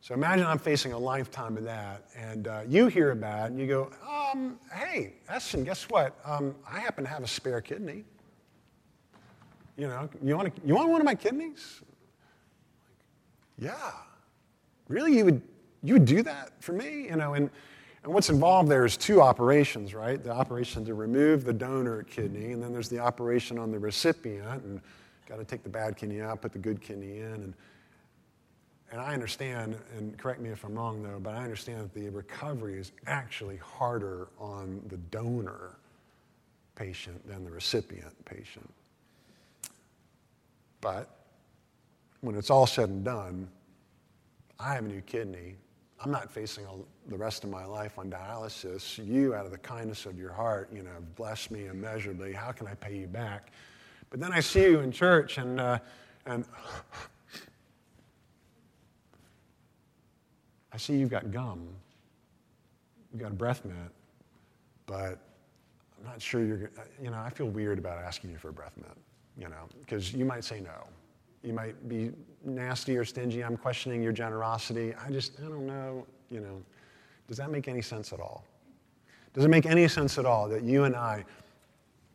So 0.01 0.13
imagine 0.13 0.46
I'm 0.46 0.60
facing 0.60 0.94
a 0.94 0.98
lifetime 0.98 1.58
of 1.58 1.63
that, 1.66 2.06
and 2.16 2.48
uh, 2.48 2.62
you 2.68 2.88
hear 2.88 3.12
about 3.12 3.46
it, 3.46 3.51
and 3.51 3.60
you 3.60 3.68
go, 3.68 3.92
um, 4.08 4.58
hey, 4.74 5.16
Essen, 5.28 5.63
guess 5.63 5.89
what? 5.89 6.18
Um, 6.24 6.56
I 6.70 6.80
happen 6.80 7.04
to 7.04 7.10
have 7.10 7.24
a 7.24 7.28
spare 7.28 7.62
kidney. 7.62 8.06
You 9.75 9.88
know, 9.88 10.10
you 10.22 10.36
want, 10.36 10.54
you 10.66 10.75
want 10.75 10.89
one 10.89 11.01
of 11.01 11.06
my 11.06 11.16
kidneys? 11.16 11.82
Yeah. 13.58 13.92
Really? 14.88 15.18
You 15.18 15.25
would, 15.25 15.42
you 15.84 15.94
would 15.94 16.06
do 16.06 16.24
that 16.24 16.51
for 16.62 16.74
me? 16.74 17.06
You 17.06 17.16
know, 17.16 17.34
and, 17.34 17.50
and 18.03 18.13
what's 18.13 18.29
involved 18.29 18.70
there 18.70 18.86
is 18.86 18.96
two 18.96 19.22
operations, 19.22 19.94
right? 19.94 20.24
The 20.24 20.32
operation 20.32 20.86
to 20.86 20.94
remove 20.94 21.44
the 21.44 21.53
donor 21.53 22.03
kidney, 22.03 22.53
and 22.53 22.63
then 22.63 22.72
there's 22.72 22.89
the 22.89 23.00
operation 23.00 23.60
on 23.60 23.72
the 23.72 23.79
recipient, 23.79 24.63
and 24.63 24.82
got 25.27 25.38
to 25.38 25.46
take 25.46 25.63
the 25.63 25.70
bad 25.70 25.98
kidney 25.98 26.22
out, 26.22 26.41
put 26.41 26.53
the 26.53 26.60
good 26.60 26.82
kidney 26.82 27.20
in. 27.20 27.34
And, 27.34 27.53
and 28.91 29.00
I 29.00 29.13
understand, 29.13 29.77
and 29.96 30.18
correct 30.18 30.39
me 30.41 30.50
if 30.50 30.63
I'm 30.63 30.74
wrong 30.74 31.03
though, 31.03 31.20
but 31.20 31.36
I 31.36 31.44
understand 31.44 31.82
that 31.82 31.94
the 31.94 32.10
recovery 32.10 32.79
is 32.79 32.91
actually 33.06 33.58
harder 33.58 34.29
on 34.39 34.82
the 34.88 34.98
donor 34.98 35.77
patient 36.75 37.27
than 37.27 37.44
the 37.44 37.51
recipient 37.51 38.13
patient. 38.25 38.68
But 40.82 41.10
when 42.22 42.36
it's 42.36 42.50
all 42.50 42.65
said 42.65 42.89
and 42.89 43.03
done, 43.03 43.50
I 44.60 44.74
have 44.74 44.86
a 44.86 44.88
new 44.88 45.01
kidney. 45.01 45.56
I'm 46.03 46.12
not 46.12 46.32
facing 46.32 46.65
all, 46.65 46.86
the 47.08 47.18
rest 47.18 47.44
of 47.44 47.50
my 47.50 47.65
life 47.65 48.00
on 48.00 48.10
dialysis. 48.10 49.06
You, 49.06 49.34
out 49.34 49.46
of 49.46 49.51
the 49.51 49.58
kindness 49.58 50.06
of 50.06 50.18
your 50.18 50.32
heart, 50.32 50.70
you 50.74 50.84
know, 50.84 50.96
bless 51.15 51.51
me 51.51 51.68
immeasurably. 51.68 52.32
How 52.34 52.51
can 52.51 52.68
I 52.68 52.75
pay 52.75 52.98
you 52.98 53.08
back? 53.08 53.51
But 54.10 54.20
then 54.20 54.32
I 54.32 54.39
see 54.39 54.63
you 54.63 54.79
in 54.79 54.91
church, 54.91 55.38
and 55.38 55.60
uh, 55.60 55.79
and 56.25 56.46
I 60.74 60.77
see 60.77 60.94
you've 60.94 61.10
got 61.10 61.32
gum. 61.32 61.68
You've 63.12 63.22
got 63.22 63.32
a 63.32 63.36
breath 63.36 63.65
mint, 63.65 63.91
but 64.86 65.20
I'm 65.98 66.06
not 66.06 66.22
sure 66.22 66.44
you're. 66.44 66.72
You 67.01 67.12
know, 67.12 67.20
I 67.20 67.29
feel 67.29 67.48
weird 67.48 67.77
about 67.77 67.98
asking 67.98 68.32
you 68.32 68.38
for 68.38 68.50
a 68.50 68.53
breath 68.53 68.77
mint 68.77 68.98
you 69.39 69.48
know, 69.48 69.68
because 69.79 70.13
you 70.13 70.25
might 70.25 70.44
say 70.44 70.60
no. 70.60 70.88
You 71.43 71.53
might 71.53 71.88
be 71.88 72.12
nasty 72.43 72.98
or 72.98 73.05
stingy. 73.05 73.43
I'm 73.43 73.58
questioning 73.58 74.01
your 74.01 74.12
generosity. 74.12 74.93
I 74.96 75.10
just, 75.10 75.39
I 75.39 75.43
don't 75.43 75.65
know, 75.65 76.05
you 76.29 76.41
know. 76.41 76.62
Does 77.27 77.38
that 77.38 77.51
make 77.51 77.67
any 77.67 77.81
sense 77.81 78.12
at 78.12 78.19
all? 78.19 78.43
Does 79.34 79.46
it 79.46 79.50
make 79.50 79.65
any 79.65 79.88
sense 79.88 80.17
at 80.17 80.25
all 80.25 80.50
that 80.50 80.63
you 80.63 80.86
and 80.86 80.96
I 80.96 81.24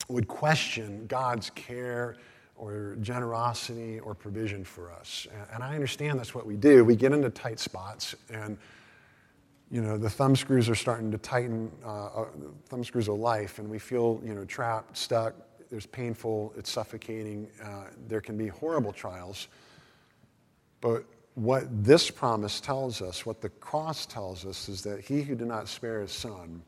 would 0.08 0.28
question 0.28 1.06
God's 1.06 1.50
care 1.50 2.16
or 2.56 2.96
generosity 3.00 4.00
or 4.00 4.14
provision 4.14 4.64
for 4.64 4.92
us? 4.92 5.26
And 5.52 5.62
I 5.62 5.74
understand 5.74 6.18
that's 6.18 6.34
what 6.34 6.46
we 6.46 6.56
do. 6.56 6.84
We 6.84 6.96
get 6.96 7.12
into 7.12 7.30
tight 7.30 7.60
spots 7.60 8.14
and 8.30 8.58
you 9.70 9.80
know, 9.80 9.96
the 9.96 10.10
thumb 10.10 10.36
screws 10.36 10.68
are 10.68 10.74
starting 10.74 11.10
to 11.10 11.18
tighten, 11.18 11.70
uh, 11.84 12.06
uh 12.06 12.26
thumb 12.68 12.84
screws 12.84 13.08
of 13.08 13.16
life, 13.16 13.58
and 13.58 13.68
we 13.68 13.78
feel, 13.78 14.20
you 14.24 14.34
know, 14.34 14.44
trapped, 14.44 14.96
stuck, 14.96 15.34
there's 15.74 15.86
painful, 15.86 16.54
it's 16.56 16.70
suffocating, 16.70 17.48
uh, 17.60 17.86
there 18.06 18.20
can 18.20 18.36
be 18.36 18.46
horrible 18.46 18.92
trials. 18.92 19.48
But 20.80 21.02
what 21.34 21.64
this 21.84 22.12
promise 22.12 22.60
tells 22.60 23.02
us, 23.02 23.26
what 23.26 23.40
the 23.40 23.48
cross 23.48 24.06
tells 24.06 24.46
us, 24.46 24.68
is 24.68 24.82
that 24.84 25.00
he 25.00 25.22
who 25.22 25.34
did 25.34 25.48
not 25.48 25.66
spare 25.66 26.00
his 26.00 26.12
son 26.12 26.62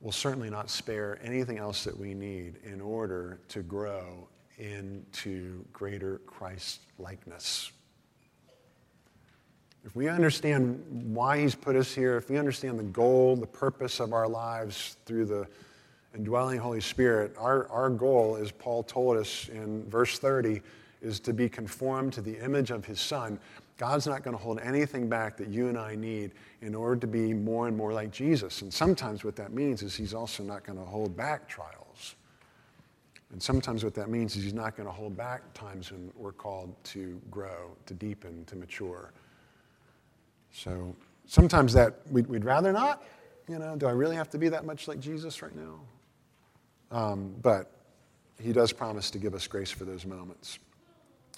will 0.00 0.12
certainly 0.12 0.48
not 0.48 0.70
spare 0.70 1.18
anything 1.22 1.58
else 1.58 1.84
that 1.84 1.94
we 1.94 2.14
need 2.14 2.54
in 2.64 2.80
order 2.80 3.38
to 3.48 3.60
grow 3.60 4.26
into 4.56 5.62
greater 5.70 6.22
Christ 6.24 6.80
likeness. 6.98 7.70
If 9.84 9.94
we 9.94 10.08
understand 10.08 10.82
why 11.14 11.38
he's 11.40 11.54
put 11.54 11.76
us 11.76 11.94
here, 11.94 12.16
if 12.16 12.30
we 12.30 12.38
understand 12.38 12.78
the 12.78 12.84
goal, 12.84 13.36
the 13.36 13.46
purpose 13.46 14.00
of 14.00 14.14
our 14.14 14.26
lives 14.26 14.96
through 15.04 15.26
the 15.26 15.46
indwelling 16.14 16.58
Holy 16.58 16.80
Spirit, 16.80 17.34
our, 17.38 17.68
our 17.68 17.90
goal, 17.90 18.36
as 18.36 18.50
Paul 18.50 18.82
told 18.82 19.16
us 19.16 19.48
in 19.48 19.88
verse 19.88 20.18
30, 20.18 20.60
is 21.02 21.20
to 21.20 21.32
be 21.32 21.48
conformed 21.48 22.12
to 22.14 22.20
the 22.20 22.42
image 22.44 22.70
of 22.70 22.84
his 22.84 23.00
Son. 23.00 23.38
God's 23.78 24.06
not 24.06 24.22
going 24.22 24.36
to 24.36 24.42
hold 24.42 24.60
anything 24.60 25.08
back 25.08 25.36
that 25.38 25.48
you 25.48 25.68
and 25.68 25.78
I 25.78 25.94
need 25.94 26.32
in 26.60 26.74
order 26.74 27.00
to 27.00 27.06
be 27.06 27.32
more 27.32 27.66
and 27.66 27.76
more 27.76 27.92
like 27.92 28.10
Jesus. 28.10 28.60
And 28.60 28.72
sometimes 28.72 29.24
what 29.24 29.36
that 29.36 29.52
means 29.52 29.82
is 29.82 29.96
he's 29.96 30.12
also 30.12 30.42
not 30.42 30.64
going 30.64 30.78
to 30.78 30.84
hold 30.84 31.16
back 31.16 31.48
trials. 31.48 32.16
And 33.32 33.42
sometimes 33.42 33.84
what 33.84 33.94
that 33.94 34.10
means 34.10 34.36
is 34.36 34.42
he's 34.42 34.52
not 34.52 34.76
going 34.76 34.86
to 34.86 34.92
hold 34.92 35.16
back 35.16 35.54
times 35.54 35.92
when 35.92 36.10
we're 36.16 36.32
called 36.32 36.74
to 36.84 37.20
grow, 37.30 37.70
to 37.86 37.94
deepen, 37.94 38.44
to 38.46 38.56
mature. 38.56 39.12
So 40.52 40.94
sometimes 41.26 41.72
that 41.74 42.00
we'd, 42.10 42.26
we'd 42.26 42.44
rather 42.44 42.72
not. 42.72 43.02
You 43.48 43.58
know, 43.58 43.76
do 43.76 43.86
I 43.86 43.92
really 43.92 44.16
have 44.16 44.28
to 44.30 44.38
be 44.38 44.48
that 44.48 44.64
much 44.64 44.88
like 44.88 45.00
Jesus 45.00 45.42
right 45.42 45.54
now? 45.54 45.80
Um, 46.90 47.34
but 47.42 47.70
he 48.40 48.52
does 48.52 48.72
promise 48.72 49.10
to 49.10 49.18
give 49.18 49.34
us 49.34 49.46
grace 49.46 49.70
for 49.70 49.84
those 49.84 50.06
moments. 50.06 50.58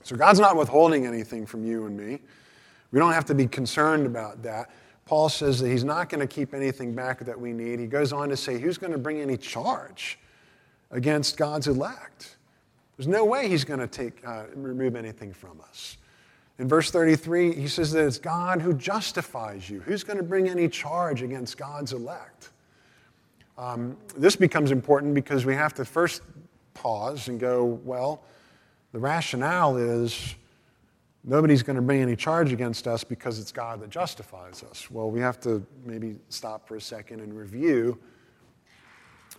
So 0.04 0.16
God's 0.16 0.40
not 0.40 0.56
withholding 0.56 1.06
anything 1.06 1.46
from 1.46 1.64
you 1.64 1.86
and 1.86 1.96
me. 1.96 2.20
We 2.90 2.98
don't 2.98 3.12
have 3.12 3.24
to 3.26 3.34
be 3.34 3.46
concerned 3.46 4.06
about 4.06 4.42
that. 4.42 4.70
Paul 5.04 5.28
says 5.28 5.60
that 5.60 5.68
he's 5.68 5.84
not 5.84 6.08
going 6.08 6.20
to 6.20 6.32
keep 6.32 6.54
anything 6.54 6.94
back 6.94 7.24
that 7.24 7.38
we 7.38 7.52
need. 7.52 7.80
He 7.80 7.86
goes 7.86 8.12
on 8.12 8.28
to 8.28 8.36
say, 8.36 8.58
who's 8.58 8.78
going 8.78 8.92
to 8.92 8.98
bring 8.98 9.20
any 9.20 9.36
charge 9.36 10.18
against 10.90 11.36
God's 11.36 11.68
elect? 11.68 12.36
There's 12.96 13.08
no 13.08 13.24
way 13.24 13.48
he's 13.48 13.64
going 13.64 13.80
to 13.80 13.86
take, 13.86 14.24
uh, 14.26 14.44
remove 14.54 14.94
anything 14.94 15.32
from 15.32 15.60
us. 15.60 15.96
In 16.58 16.68
verse 16.68 16.90
33, 16.90 17.54
he 17.54 17.66
says 17.66 17.90
that 17.92 18.06
it's 18.06 18.18
God 18.18 18.60
who 18.60 18.74
justifies 18.74 19.68
you. 19.68 19.80
Who's 19.80 20.04
going 20.04 20.18
to 20.18 20.22
bring 20.22 20.48
any 20.48 20.68
charge 20.68 21.22
against 21.22 21.58
God's 21.58 21.92
elect? 21.92 22.50
Um, 23.58 23.96
this 24.16 24.36
becomes 24.36 24.70
important 24.70 25.14
because 25.14 25.44
we 25.44 25.54
have 25.54 25.74
to 25.74 25.84
first 25.84 26.22
pause 26.74 27.28
and 27.28 27.38
go, 27.38 27.64
well, 27.84 28.24
the 28.92 28.98
rationale 28.98 29.76
is 29.76 30.34
nobody's 31.24 31.62
going 31.62 31.76
to 31.76 31.82
bring 31.82 32.00
any 32.00 32.16
charge 32.16 32.52
against 32.52 32.88
us 32.88 33.04
because 33.04 33.38
it's 33.38 33.52
God 33.52 33.80
that 33.80 33.90
justifies 33.90 34.62
us. 34.62 34.90
Well, 34.90 35.10
we 35.10 35.20
have 35.20 35.38
to 35.40 35.64
maybe 35.84 36.16
stop 36.28 36.66
for 36.66 36.76
a 36.76 36.80
second 36.80 37.20
and 37.20 37.36
review 37.36 37.98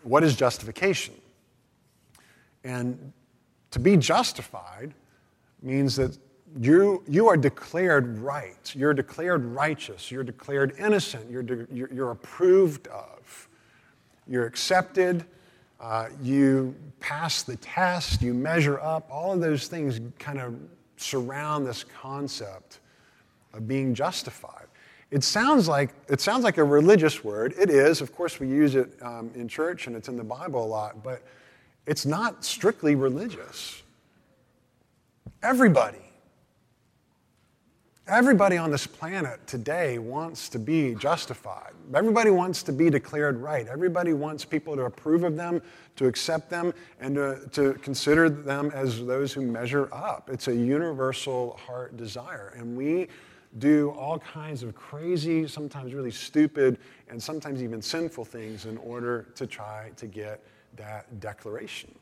what 0.04 0.23
is 0.23 0.36
justification? 0.36 1.15
And 2.63 3.13
to 3.71 3.80
be 3.80 3.97
justified 3.97 4.93
means 5.62 5.95
that 5.95 6.17
you, 6.60 7.04
you 7.08 7.28
are 7.28 7.38
declared 7.38 8.19
right. 8.19 8.73
You're 8.76 8.93
declared 8.93 9.43
righteous. 9.43 10.12
You're 10.12 10.23
declared 10.23 10.76
innocent. 10.78 11.30
You're, 11.30 11.43
de- 11.43 11.67
you're, 11.71 11.91
you're 11.91 12.12
approved 12.12 12.88
of 12.88 13.22
you're 14.27 14.45
accepted, 14.45 15.25
uh, 15.79 16.07
you 16.21 16.75
pass 16.99 17.43
the 17.43 17.57
test, 17.57 18.21
you 18.21 18.33
measure 18.33 18.79
up. 18.79 19.07
All 19.12 19.33
of 19.33 19.41
those 19.41 19.67
things 19.67 19.99
kind 20.19 20.39
of 20.39 20.55
surround 20.97 21.65
this 21.65 21.83
concept 21.83 22.79
of 23.53 23.67
being 23.67 23.93
justified. 23.93 24.67
It 25.12 25.23
sounds 25.23 25.67
like, 25.67 25.91
it 26.09 26.21
sounds 26.21 26.43
like 26.43 26.57
a 26.57 26.63
religious 26.63 27.23
word. 27.23 27.53
It 27.59 27.69
is. 27.69 28.01
Of 28.01 28.15
course, 28.15 28.39
we 28.39 28.47
use 28.47 28.75
it 28.75 28.97
um, 29.01 29.29
in 29.36 29.47
church 29.47 29.88
and 29.88 29.95
it's 29.95 30.07
in 30.07 30.17
the 30.17 30.23
Bible 30.23 30.63
a 30.63 30.65
lot, 30.65 31.03
but 31.03 31.21
it's 31.86 32.05
not 32.05 32.43
strictly 32.43 32.95
religious. 32.95 33.83
Everybody 35.43 36.02
Everybody 38.07 38.57
on 38.57 38.69
this 38.69 38.85
planet 38.85 39.47
today 39.47 39.97
wants 39.97 40.49
to 40.49 40.59
be 40.59 40.93
justified. 40.95 41.71
Everybody 41.95 42.31
wants 42.31 42.61
to 42.63 42.73
be 42.73 42.89
declared 42.89 43.37
right. 43.37 43.65
Everybody 43.65 44.11
wants 44.11 44.43
people 44.43 44.75
to 44.75 44.81
approve 44.81 45.23
of 45.23 45.37
them, 45.37 45.61
to 45.95 46.07
accept 46.07 46.49
them, 46.49 46.73
and 46.99 47.15
to, 47.15 47.47
to 47.53 47.75
consider 47.75 48.29
them 48.29 48.71
as 48.73 49.05
those 49.05 49.31
who 49.31 49.41
measure 49.41 49.87
up. 49.93 50.29
It's 50.29 50.49
a 50.49 50.53
universal 50.53 51.57
heart 51.65 51.95
desire. 51.95 52.53
And 52.57 52.75
we 52.75 53.07
do 53.59 53.91
all 53.91 54.19
kinds 54.19 54.63
of 54.63 54.75
crazy, 54.75 55.47
sometimes 55.47 55.93
really 55.93 56.11
stupid, 56.11 56.79
and 57.07 57.23
sometimes 57.23 57.63
even 57.63 57.81
sinful 57.81 58.25
things 58.25 58.65
in 58.65 58.75
order 58.79 59.27
to 59.35 59.47
try 59.47 59.91
to 59.95 60.07
get 60.07 60.43
that 60.75 61.21
declaration. 61.21 61.95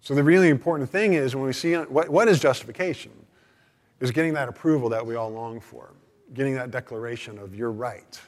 So, 0.00 0.16
the 0.16 0.24
really 0.24 0.48
important 0.48 0.90
thing 0.90 1.12
is 1.14 1.36
when 1.36 1.44
we 1.44 1.52
see 1.52 1.74
what, 1.74 2.08
what 2.08 2.26
is 2.26 2.40
justification? 2.40 3.12
Is 4.00 4.10
getting 4.10 4.32
that 4.34 4.48
approval 4.48 4.88
that 4.88 5.04
we 5.04 5.16
all 5.16 5.30
long 5.30 5.60
for, 5.60 5.92
getting 6.34 6.54
that 6.54 6.70
declaration 6.70 7.38
of 7.38 7.54
you're 7.54 7.72
right, 7.72 8.20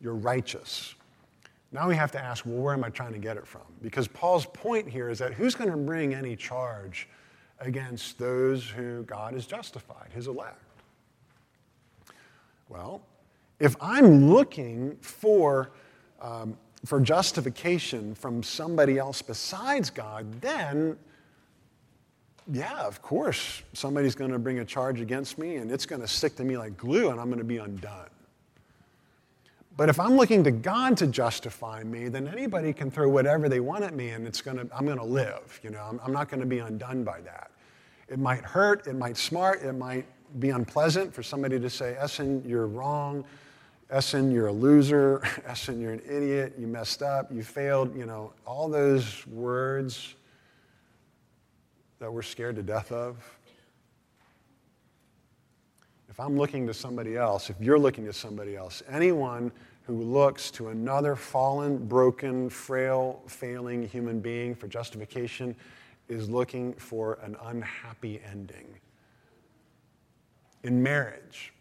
you're 0.00 0.14
righteous. 0.14 0.94
Now 1.72 1.88
we 1.88 1.96
have 1.96 2.12
to 2.12 2.22
ask, 2.22 2.46
well, 2.46 2.56
where 2.56 2.74
am 2.74 2.84
I 2.84 2.90
trying 2.90 3.12
to 3.12 3.18
get 3.18 3.36
it 3.36 3.46
from? 3.46 3.62
Because 3.82 4.06
Paul's 4.08 4.46
point 4.46 4.88
here 4.88 5.10
is 5.10 5.18
that 5.18 5.34
who's 5.34 5.54
going 5.54 5.70
to 5.70 5.76
bring 5.76 6.14
any 6.14 6.36
charge 6.36 7.08
against 7.60 8.18
those 8.18 8.68
who 8.68 9.02
God 9.04 9.34
has 9.34 9.46
justified, 9.46 10.08
his 10.14 10.26
elect? 10.26 10.58
Well, 12.68 13.02
if 13.58 13.76
I'm 13.80 14.30
looking 14.30 14.96
for, 15.00 15.70
um, 16.20 16.56
for 16.84 17.00
justification 17.00 18.14
from 18.14 18.42
somebody 18.42 18.98
else 18.98 19.22
besides 19.22 19.90
God, 19.90 20.40
then 20.40 20.96
yeah, 22.52 22.80
of 22.82 23.02
course, 23.02 23.62
somebody's 23.72 24.14
going 24.14 24.30
to 24.30 24.38
bring 24.38 24.60
a 24.60 24.64
charge 24.64 25.00
against 25.00 25.38
me 25.38 25.56
and 25.56 25.70
it's 25.70 25.86
going 25.86 26.00
to 26.00 26.08
stick 26.08 26.36
to 26.36 26.44
me 26.44 26.56
like 26.56 26.76
glue 26.76 27.10
and 27.10 27.20
I'm 27.20 27.26
going 27.26 27.38
to 27.38 27.44
be 27.44 27.58
undone. 27.58 28.08
But 29.76 29.88
if 29.88 30.00
I'm 30.00 30.16
looking 30.16 30.42
to 30.44 30.50
God 30.50 30.96
to 30.98 31.06
justify 31.06 31.82
me, 31.82 32.08
then 32.08 32.28
anybody 32.28 32.72
can 32.72 32.90
throw 32.90 33.08
whatever 33.08 33.48
they 33.48 33.60
want 33.60 33.84
at 33.84 33.94
me 33.94 34.10
and 34.10 34.26
it's 34.26 34.40
gonna, 34.40 34.66
I'm 34.74 34.86
going 34.86 34.98
to 34.98 35.04
live. 35.04 35.60
You 35.62 35.70
know, 35.70 35.82
I'm, 35.82 36.00
I'm 36.04 36.12
not 36.12 36.28
going 36.28 36.40
to 36.40 36.46
be 36.46 36.60
undone 36.60 37.04
by 37.04 37.20
that. 37.22 37.50
It 38.08 38.18
might 38.18 38.42
hurt, 38.42 38.86
it 38.86 38.94
might 38.94 39.16
smart, 39.16 39.62
it 39.62 39.72
might 39.72 40.06
be 40.38 40.50
unpleasant 40.50 41.12
for 41.12 41.22
somebody 41.22 41.58
to 41.58 41.68
say, 41.68 41.96
Essen, 41.98 42.42
you're 42.46 42.66
wrong. 42.66 43.24
Essen, 43.90 44.30
you're 44.32 44.48
a 44.48 44.52
loser. 44.52 45.22
Essen, 45.46 45.80
you're 45.80 45.92
an 45.92 46.02
idiot. 46.08 46.54
You 46.58 46.66
messed 46.66 47.02
up. 47.02 47.32
You 47.32 47.42
failed. 47.42 47.96
You 47.96 48.06
know, 48.06 48.32
all 48.44 48.68
those 48.68 49.26
words 49.28 50.15
that 51.98 52.12
we're 52.12 52.22
scared 52.22 52.56
to 52.56 52.62
death 52.62 52.92
of. 52.92 53.16
If 56.08 56.20
I'm 56.20 56.36
looking 56.36 56.66
to 56.66 56.74
somebody 56.74 57.16
else, 57.16 57.50
if 57.50 57.60
you're 57.60 57.78
looking 57.78 58.04
to 58.06 58.12
somebody 58.12 58.56
else, 58.56 58.82
anyone 58.88 59.52
who 59.86 60.02
looks 60.02 60.50
to 60.52 60.68
another 60.68 61.14
fallen, 61.14 61.86
broken, 61.86 62.50
frail, 62.50 63.22
failing 63.28 63.86
human 63.86 64.20
being 64.20 64.54
for 64.54 64.66
justification 64.66 65.54
is 66.08 66.28
looking 66.28 66.72
for 66.74 67.18
an 67.22 67.36
unhappy 67.44 68.20
ending. 68.30 68.66
In 70.62 70.82
marriage, 70.82 71.52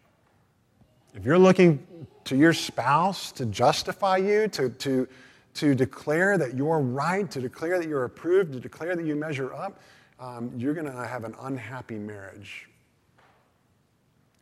if 1.13 1.26
you're 1.26 1.39
looking 1.39 1.86
to 2.26 2.36
your 2.36 2.54
spouse 2.54 3.32
to 3.34 3.45
justify 3.45 4.17
you, 4.17 4.48
to, 4.50 4.69
to, 4.69 5.08
to 5.56 5.76
declare 5.76 6.38
that 6.38 6.56
you're 6.56 6.80
right, 6.80 7.30
to 7.32 7.39
declare 7.39 7.80
that 7.80 7.88
you're 7.88 8.06
approved, 8.06 8.54
to 8.54 8.60
declare 8.60 8.95
that 8.95 9.06
you 9.06 9.15
measure 9.15 9.54
up, 9.54 9.80
um, 10.19 10.51
you're 10.58 10.73
going 10.73 10.86
to 10.86 11.08
have 11.08 11.23
an 11.23 11.36
unhappy 11.41 11.97
marriage. 11.97 12.69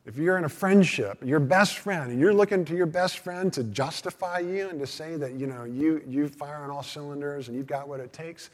If 0.05 0.17
you're 0.17 0.37
in 0.37 0.43
a 0.43 0.49
friendship, 0.49 1.17
your 1.23 1.39
best 1.39 1.77
friend, 1.77 2.11
and 2.11 2.19
you're 2.19 2.33
looking 2.33 2.65
to 2.65 2.75
your 2.75 2.85
best 2.85 3.19
friend 3.19 3.53
to 3.53 3.63
justify 3.63 4.39
you 4.39 4.67
and 4.67 4.77
to 4.79 4.87
say 4.87 5.15
that 5.15 5.33
you 5.33 5.47
know 5.47 5.63
you 5.63 6.03
you 6.05 6.27
fire 6.27 6.57
on 6.57 6.69
all 6.69 6.83
cylinders 6.83 7.47
and 7.47 7.55
you've 7.55 7.67
got 7.67 7.87
what 7.87 8.01
it 8.01 8.11
takes, 8.11 8.49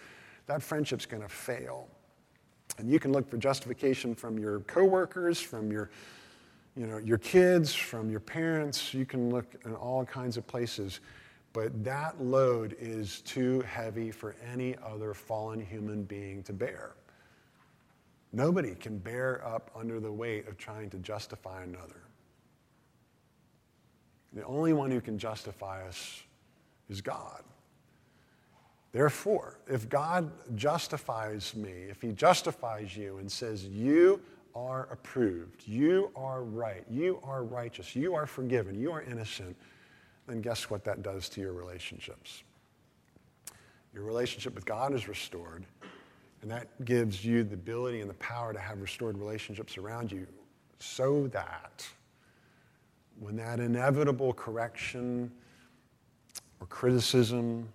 that 0.45 0.62
friendship's 0.62 1.08
going 1.08 1.23
to 1.23 1.29
fail. 1.29 1.88
And 2.77 2.89
you 2.89 2.99
can 2.99 3.12
look 3.12 3.27
for 3.27 3.38
justification 3.38 4.13
from 4.13 4.38
your 4.38 4.60
coworkers, 4.62 5.41
from 5.41 5.71
your 5.71 5.89
you 6.75 6.86
know 6.86 6.99
your 6.99 7.17
kids, 7.17 7.73
from 7.73 8.12
your 8.12 8.19
parents. 8.19 8.93
You 8.93 9.08
can 9.08 9.32
look 9.32 9.47
in 9.65 9.73
all 9.73 10.05
kinds 10.05 10.38
of 10.38 10.45
places, 10.45 10.99
but 11.51 11.84
that 11.84 12.21
load 12.21 12.77
is 12.79 13.21
too 13.21 13.62
heavy 13.62 14.12
for 14.12 14.36
any 14.53 14.75
other 14.86 15.15
fallen 15.15 15.60
human 15.60 16.03
being 16.03 16.43
to 16.43 16.53
bear. 16.53 16.93
Nobody 18.31 18.75
can 18.75 18.99
bear 18.99 19.45
up 19.45 19.71
under 19.75 19.99
the 19.99 20.11
weight 20.11 20.47
of 20.47 20.57
trying 20.57 20.89
to 20.91 20.97
justify 20.97 21.63
another. 21.63 22.01
The 24.33 24.43
only 24.43 24.73
one 24.73 24.91
who 24.91 25.01
can 25.01 25.17
justify 25.17 25.87
us 25.87 26.21
is 26.89 27.01
God. 27.01 27.43
Therefore, 28.91 29.59
if 29.67 29.89
God 29.89 30.31
justifies 30.55 31.55
me, 31.55 31.71
if 31.89 32.01
He 32.01 32.11
justifies 32.11 32.95
you 32.95 33.17
and 33.17 33.31
says, 33.31 33.65
You 33.65 34.21
are 34.55 34.87
approved, 34.91 35.67
you 35.67 36.11
are 36.15 36.43
right, 36.43 36.83
you 36.89 37.19
are 37.23 37.43
righteous, 37.43 37.95
you 37.95 38.15
are 38.15 38.25
forgiven, 38.25 38.79
you 38.79 38.91
are 38.91 39.01
innocent, 39.01 39.55
then 40.27 40.41
guess 40.41 40.69
what 40.69 40.83
that 40.83 41.01
does 41.01 41.29
to 41.29 41.41
your 41.41 41.53
relationships? 41.53 42.43
Your 43.93 44.03
relationship 44.03 44.53
with 44.53 44.65
God 44.65 44.93
is 44.93 45.07
restored 45.07 45.65
and 46.41 46.49
that 46.49 46.67
gives 46.86 47.23
you 47.23 47.43
the 47.43 47.56
ability 47.56 48.02
and 48.02 48.10
the 48.10 48.15
power 48.15 48.54
to 48.54 48.60
have 48.60 48.82
restored 48.82 49.17
relationships 49.17 49.78
around 49.78 50.12
you 50.12 50.25
so 50.80 51.28
that 51.28 51.88
when 53.19 53.36
that 53.36 53.60
inevitable 53.60 54.34
correction 54.34 55.30
or 56.62 56.67
criticism 56.67 57.67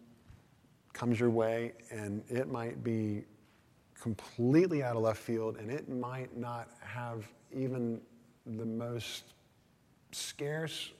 comes 0.94 1.20
your 1.20 1.30
way, 1.30 1.72
and 1.90 2.22
it 2.28 2.48
might 2.48 2.82
be 2.82 3.24
completely 4.00 4.82
out 4.82 4.96
of 4.96 5.02
left 5.02 5.20
field, 5.20 5.56
and 5.56 5.70
it 5.70 5.88
might 5.88 6.34
not 6.36 6.68
have 6.80 7.26
even 7.54 8.00
the 8.46 8.64
most 8.64 9.34
scarce, 10.12 10.92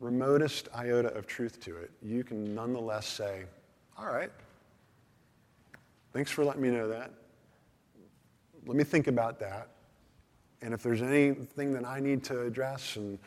remotest 0.00 0.68
iota 0.74 1.12
of 1.14 1.26
truth 1.26 1.60
to 1.60 1.76
it, 1.76 1.90
you 2.02 2.24
can 2.24 2.54
nonetheless 2.54 3.06
say, 3.06 3.44
All 3.98 4.06
right, 4.06 4.30
Thanks 6.12 6.30
for 6.30 6.44
letting 6.44 6.62
me 6.62 6.70
know 6.70 6.88
that. 6.88 7.12
Let 8.66 8.76
me 8.76 8.84
think 8.84 9.06
about 9.06 9.38
that. 9.40 9.68
And 10.62 10.74
if 10.74 10.82
there's 10.82 11.02
anything 11.02 11.72
that 11.72 11.86
I 11.86 12.00
need 12.00 12.22
to 12.24 12.42
address 12.42 12.96
and 12.96 13.18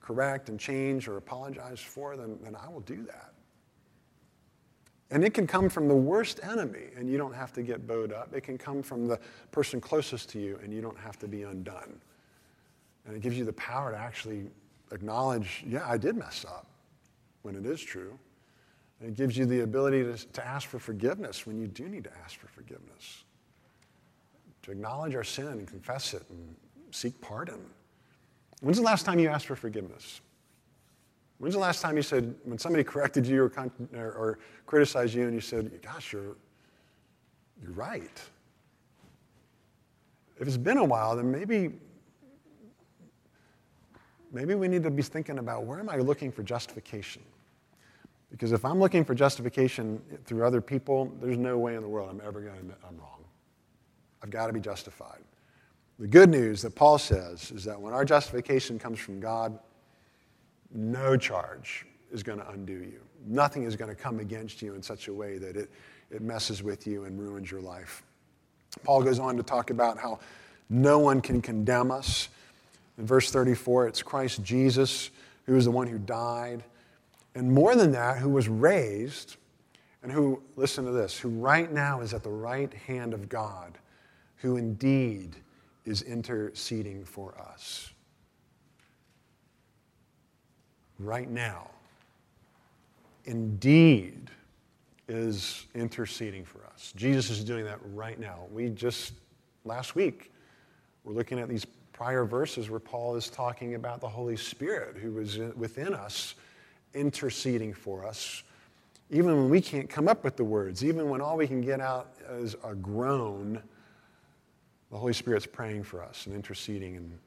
correct 0.00 0.48
and 0.48 0.58
change 0.58 1.08
or 1.08 1.16
apologize 1.16 1.80
for, 1.80 2.16
then, 2.16 2.38
then 2.42 2.56
I 2.56 2.68
will 2.68 2.80
do 2.80 3.04
that. 3.04 3.32
And 5.10 5.24
it 5.24 5.34
can 5.34 5.46
come 5.46 5.68
from 5.68 5.88
the 5.88 5.94
worst 5.94 6.40
enemy, 6.42 6.88
and 6.96 7.08
you 7.08 7.18
don't 7.18 7.34
have 7.34 7.52
to 7.52 7.62
get 7.62 7.86
bowed 7.86 8.12
up. 8.12 8.34
It 8.34 8.42
can 8.42 8.56
come 8.58 8.82
from 8.82 9.06
the 9.06 9.20
person 9.50 9.80
closest 9.80 10.30
to 10.30 10.40
you, 10.40 10.58
and 10.62 10.72
you 10.72 10.80
don't 10.80 10.98
have 10.98 11.18
to 11.20 11.28
be 11.28 11.42
undone. 11.42 12.00
And 13.06 13.16
it 13.16 13.20
gives 13.20 13.36
you 13.36 13.44
the 13.44 13.52
power 13.52 13.92
to 13.92 13.98
actually 13.98 14.46
acknowledge, 14.90 15.64
yeah, 15.66 15.86
I 15.86 15.98
did 15.98 16.16
mess 16.16 16.44
up 16.48 16.66
when 17.42 17.54
it 17.56 17.66
is 17.66 17.80
true. 17.80 18.18
It 19.04 19.16
gives 19.16 19.36
you 19.36 19.46
the 19.46 19.60
ability 19.60 20.04
to, 20.04 20.16
to 20.16 20.46
ask 20.46 20.68
for 20.68 20.78
forgiveness 20.78 21.46
when 21.46 21.58
you 21.58 21.66
do 21.66 21.88
need 21.88 22.04
to 22.04 22.10
ask 22.24 22.38
for 22.38 22.46
forgiveness, 22.46 23.24
to 24.62 24.70
acknowledge 24.70 25.14
our 25.14 25.24
sin 25.24 25.48
and 25.48 25.66
confess 25.66 26.14
it 26.14 26.22
and 26.30 26.54
seek 26.92 27.20
pardon. 27.20 27.60
When's 28.60 28.76
the 28.76 28.84
last 28.84 29.04
time 29.04 29.18
you 29.18 29.28
asked 29.28 29.46
for 29.46 29.56
forgiveness? 29.56 30.20
When's 31.38 31.54
the 31.54 31.60
last 31.60 31.82
time 31.82 31.96
you 31.96 32.02
said, 32.02 32.32
when 32.44 32.58
somebody 32.58 32.84
corrected 32.84 33.26
you 33.26 33.42
or, 33.42 33.52
or, 33.94 34.12
or 34.12 34.38
criticized 34.66 35.14
you 35.14 35.24
and 35.24 35.34
you 35.34 35.40
said, 35.40 35.82
Gosh, 35.82 36.12
you're, 36.12 36.36
you're 37.60 37.72
right? 37.72 38.20
If 40.38 40.46
it's 40.46 40.56
been 40.56 40.78
a 40.78 40.84
while, 40.84 41.16
then 41.16 41.30
maybe, 41.32 41.70
maybe 44.32 44.54
we 44.54 44.68
need 44.68 44.84
to 44.84 44.90
be 44.90 45.02
thinking 45.02 45.38
about 45.38 45.64
where 45.64 45.80
am 45.80 45.88
I 45.88 45.96
looking 45.96 46.30
for 46.30 46.44
justification? 46.44 47.22
Because 48.32 48.52
if 48.52 48.64
I'm 48.64 48.80
looking 48.80 49.04
for 49.04 49.14
justification 49.14 50.02
through 50.24 50.44
other 50.44 50.62
people, 50.62 51.12
there's 51.20 51.36
no 51.36 51.58
way 51.58 51.76
in 51.76 51.82
the 51.82 51.88
world 51.88 52.08
I'm 52.10 52.26
ever 52.26 52.40
going 52.40 52.54
to 52.54 52.60
admit 52.60 52.78
I'm 52.88 52.96
wrong. 52.96 53.24
I've 54.22 54.30
got 54.30 54.46
to 54.46 54.54
be 54.54 54.60
justified. 54.60 55.20
The 55.98 56.06
good 56.06 56.30
news 56.30 56.62
that 56.62 56.74
Paul 56.74 56.98
says 56.98 57.50
is 57.50 57.62
that 57.64 57.78
when 57.78 57.92
our 57.92 58.06
justification 58.06 58.78
comes 58.78 58.98
from 58.98 59.20
God, 59.20 59.58
no 60.74 61.16
charge 61.16 61.84
is 62.10 62.22
going 62.22 62.38
to 62.38 62.48
undo 62.48 62.72
you. 62.72 63.00
Nothing 63.26 63.64
is 63.64 63.76
going 63.76 63.94
to 63.94 63.94
come 63.94 64.18
against 64.18 64.62
you 64.62 64.74
in 64.74 64.82
such 64.82 65.08
a 65.08 65.12
way 65.12 65.36
that 65.36 65.54
it, 65.54 65.70
it 66.10 66.22
messes 66.22 66.62
with 66.62 66.86
you 66.86 67.04
and 67.04 67.20
ruins 67.20 67.50
your 67.50 67.60
life. 67.60 68.02
Paul 68.82 69.02
goes 69.02 69.18
on 69.18 69.36
to 69.36 69.42
talk 69.42 69.68
about 69.68 69.98
how 69.98 70.18
no 70.70 70.98
one 70.98 71.20
can 71.20 71.42
condemn 71.42 71.90
us. 71.90 72.30
In 72.96 73.06
verse 73.06 73.30
34, 73.30 73.88
it's 73.88 74.02
Christ 74.02 74.42
Jesus 74.42 75.10
who 75.44 75.56
is 75.56 75.66
the 75.66 75.70
one 75.70 75.86
who 75.86 75.98
died 75.98 76.64
and 77.34 77.50
more 77.50 77.74
than 77.74 77.92
that, 77.92 78.18
who 78.18 78.28
was 78.28 78.48
raised, 78.48 79.36
and 80.02 80.10
who, 80.10 80.42
listen 80.56 80.84
to 80.84 80.90
this, 80.90 81.18
who 81.18 81.28
right 81.28 81.72
now 81.72 82.00
is 82.00 82.12
at 82.12 82.22
the 82.22 82.30
right 82.30 82.72
hand 82.72 83.14
of 83.14 83.28
God, 83.28 83.78
who 84.36 84.56
indeed 84.56 85.36
is 85.84 86.02
interceding 86.02 87.04
for 87.04 87.34
us. 87.38 87.90
Right 90.98 91.30
now, 91.30 91.70
indeed 93.24 94.30
is 95.08 95.66
interceding 95.74 96.44
for 96.44 96.64
us. 96.72 96.92
Jesus 96.96 97.30
is 97.30 97.44
doing 97.44 97.64
that 97.64 97.78
right 97.92 98.18
now. 98.18 98.46
We 98.52 98.68
just, 98.68 99.14
last 99.64 99.94
week, 99.94 100.32
we're 101.04 101.14
looking 101.14 101.38
at 101.38 101.48
these 101.48 101.66
prior 101.92 102.24
verses 102.24 102.70
where 102.70 102.80
Paul 102.80 103.16
is 103.16 103.28
talking 103.28 103.74
about 103.74 104.00
the 104.00 104.08
Holy 104.08 104.36
Spirit 104.36 104.96
who 104.96 105.18
is 105.18 105.38
within 105.56 105.94
us 105.94 106.34
interceding 106.94 107.72
for 107.72 108.04
us, 108.04 108.42
even 109.10 109.36
when 109.36 109.50
we 109.50 109.60
can't 109.60 109.88
come 109.88 110.08
up 110.08 110.24
with 110.24 110.36
the 110.36 110.44
words, 110.44 110.84
even 110.84 111.08
when 111.08 111.20
all 111.20 111.36
we 111.36 111.46
can 111.46 111.60
get 111.60 111.80
out 111.80 112.14
is 112.30 112.56
a 112.64 112.74
groan, 112.74 113.62
the 114.90 114.96
Holy 114.96 115.12
Spirit's 115.12 115.46
praying 115.46 115.82
for 115.82 116.02
us 116.02 116.26
and 116.26 116.34
interceding 116.34 116.96
and 116.96 117.18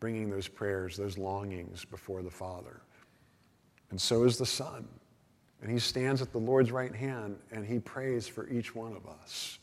bringing 0.00 0.30
those 0.30 0.48
prayers, 0.48 0.96
those 0.96 1.18
longings 1.18 1.84
before 1.84 2.22
the 2.22 2.30
Father. 2.30 2.80
And 3.90 4.00
so 4.00 4.24
is 4.24 4.38
the 4.38 4.46
Son. 4.46 4.88
And 5.62 5.70
he 5.70 5.78
stands 5.78 6.20
at 6.20 6.32
the 6.32 6.38
Lord's 6.38 6.70
right 6.70 6.94
hand 6.94 7.38
and 7.50 7.64
he 7.64 7.78
prays 7.78 8.26
for 8.26 8.48
each 8.48 8.74
one 8.74 8.94
of 8.94 9.06
us. 9.06 9.58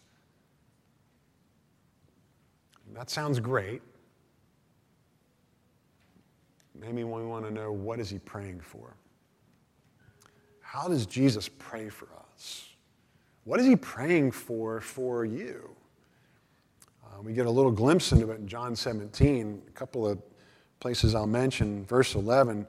And 2.87 2.95
that 2.95 3.09
sounds 3.09 3.39
great. 3.39 3.81
Maybe 6.73 7.03
we 7.03 7.23
want 7.23 7.45
to 7.45 7.51
know 7.51 7.71
what 7.71 7.99
is 7.99 8.09
he 8.09 8.17
praying 8.19 8.61
for? 8.61 8.95
How 10.71 10.87
does 10.87 11.05
Jesus 11.05 11.49
pray 11.49 11.89
for 11.89 12.07
us? 12.33 12.69
What 13.43 13.59
is 13.59 13.65
he 13.65 13.75
praying 13.75 14.31
for 14.31 14.79
for 14.79 15.25
you? 15.25 15.69
Uh, 17.03 17.21
we 17.21 17.33
get 17.33 17.45
a 17.45 17.51
little 17.51 17.73
glimpse 17.73 18.13
into 18.13 18.31
it 18.31 18.39
in 18.39 18.47
John 18.47 18.73
17, 18.73 19.63
a 19.67 19.71
couple 19.71 20.07
of 20.07 20.21
places 20.79 21.13
I'll 21.13 21.27
mention. 21.27 21.83
Verse 21.83 22.15
11, 22.15 22.65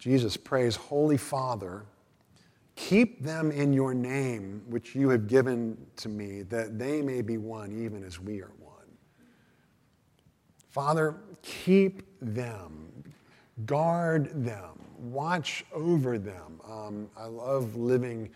Jesus 0.00 0.36
prays, 0.36 0.74
Holy 0.74 1.16
Father, 1.16 1.84
keep 2.74 3.22
them 3.22 3.52
in 3.52 3.72
your 3.72 3.94
name, 3.94 4.64
which 4.66 4.96
you 4.96 5.08
have 5.10 5.28
given 5.28 5.78
to 5.98 6.08
me, 6.08 6.42
that 6.42 6.76
they 6.76 7.02
may 7.02 7.22
be 7.22 7.38
one, 7.38 7.70
even 7.70 8.02
as 8.02 8.18
we 8.18 8.42
are 8.42 8.50
one. 8.58 8.74
Father, 10.70 11.14
keep 11.42 12.02
them, 12.20 13.04
guard 13.66 14.44
them, 14.44 14.78
watch 14.98 15.64
over 15.72 16.18
them. 16.18 16.60
Um, 16.68 17.10
I 17.16 17.26
love 17.26 17.76
living 17.76 18.30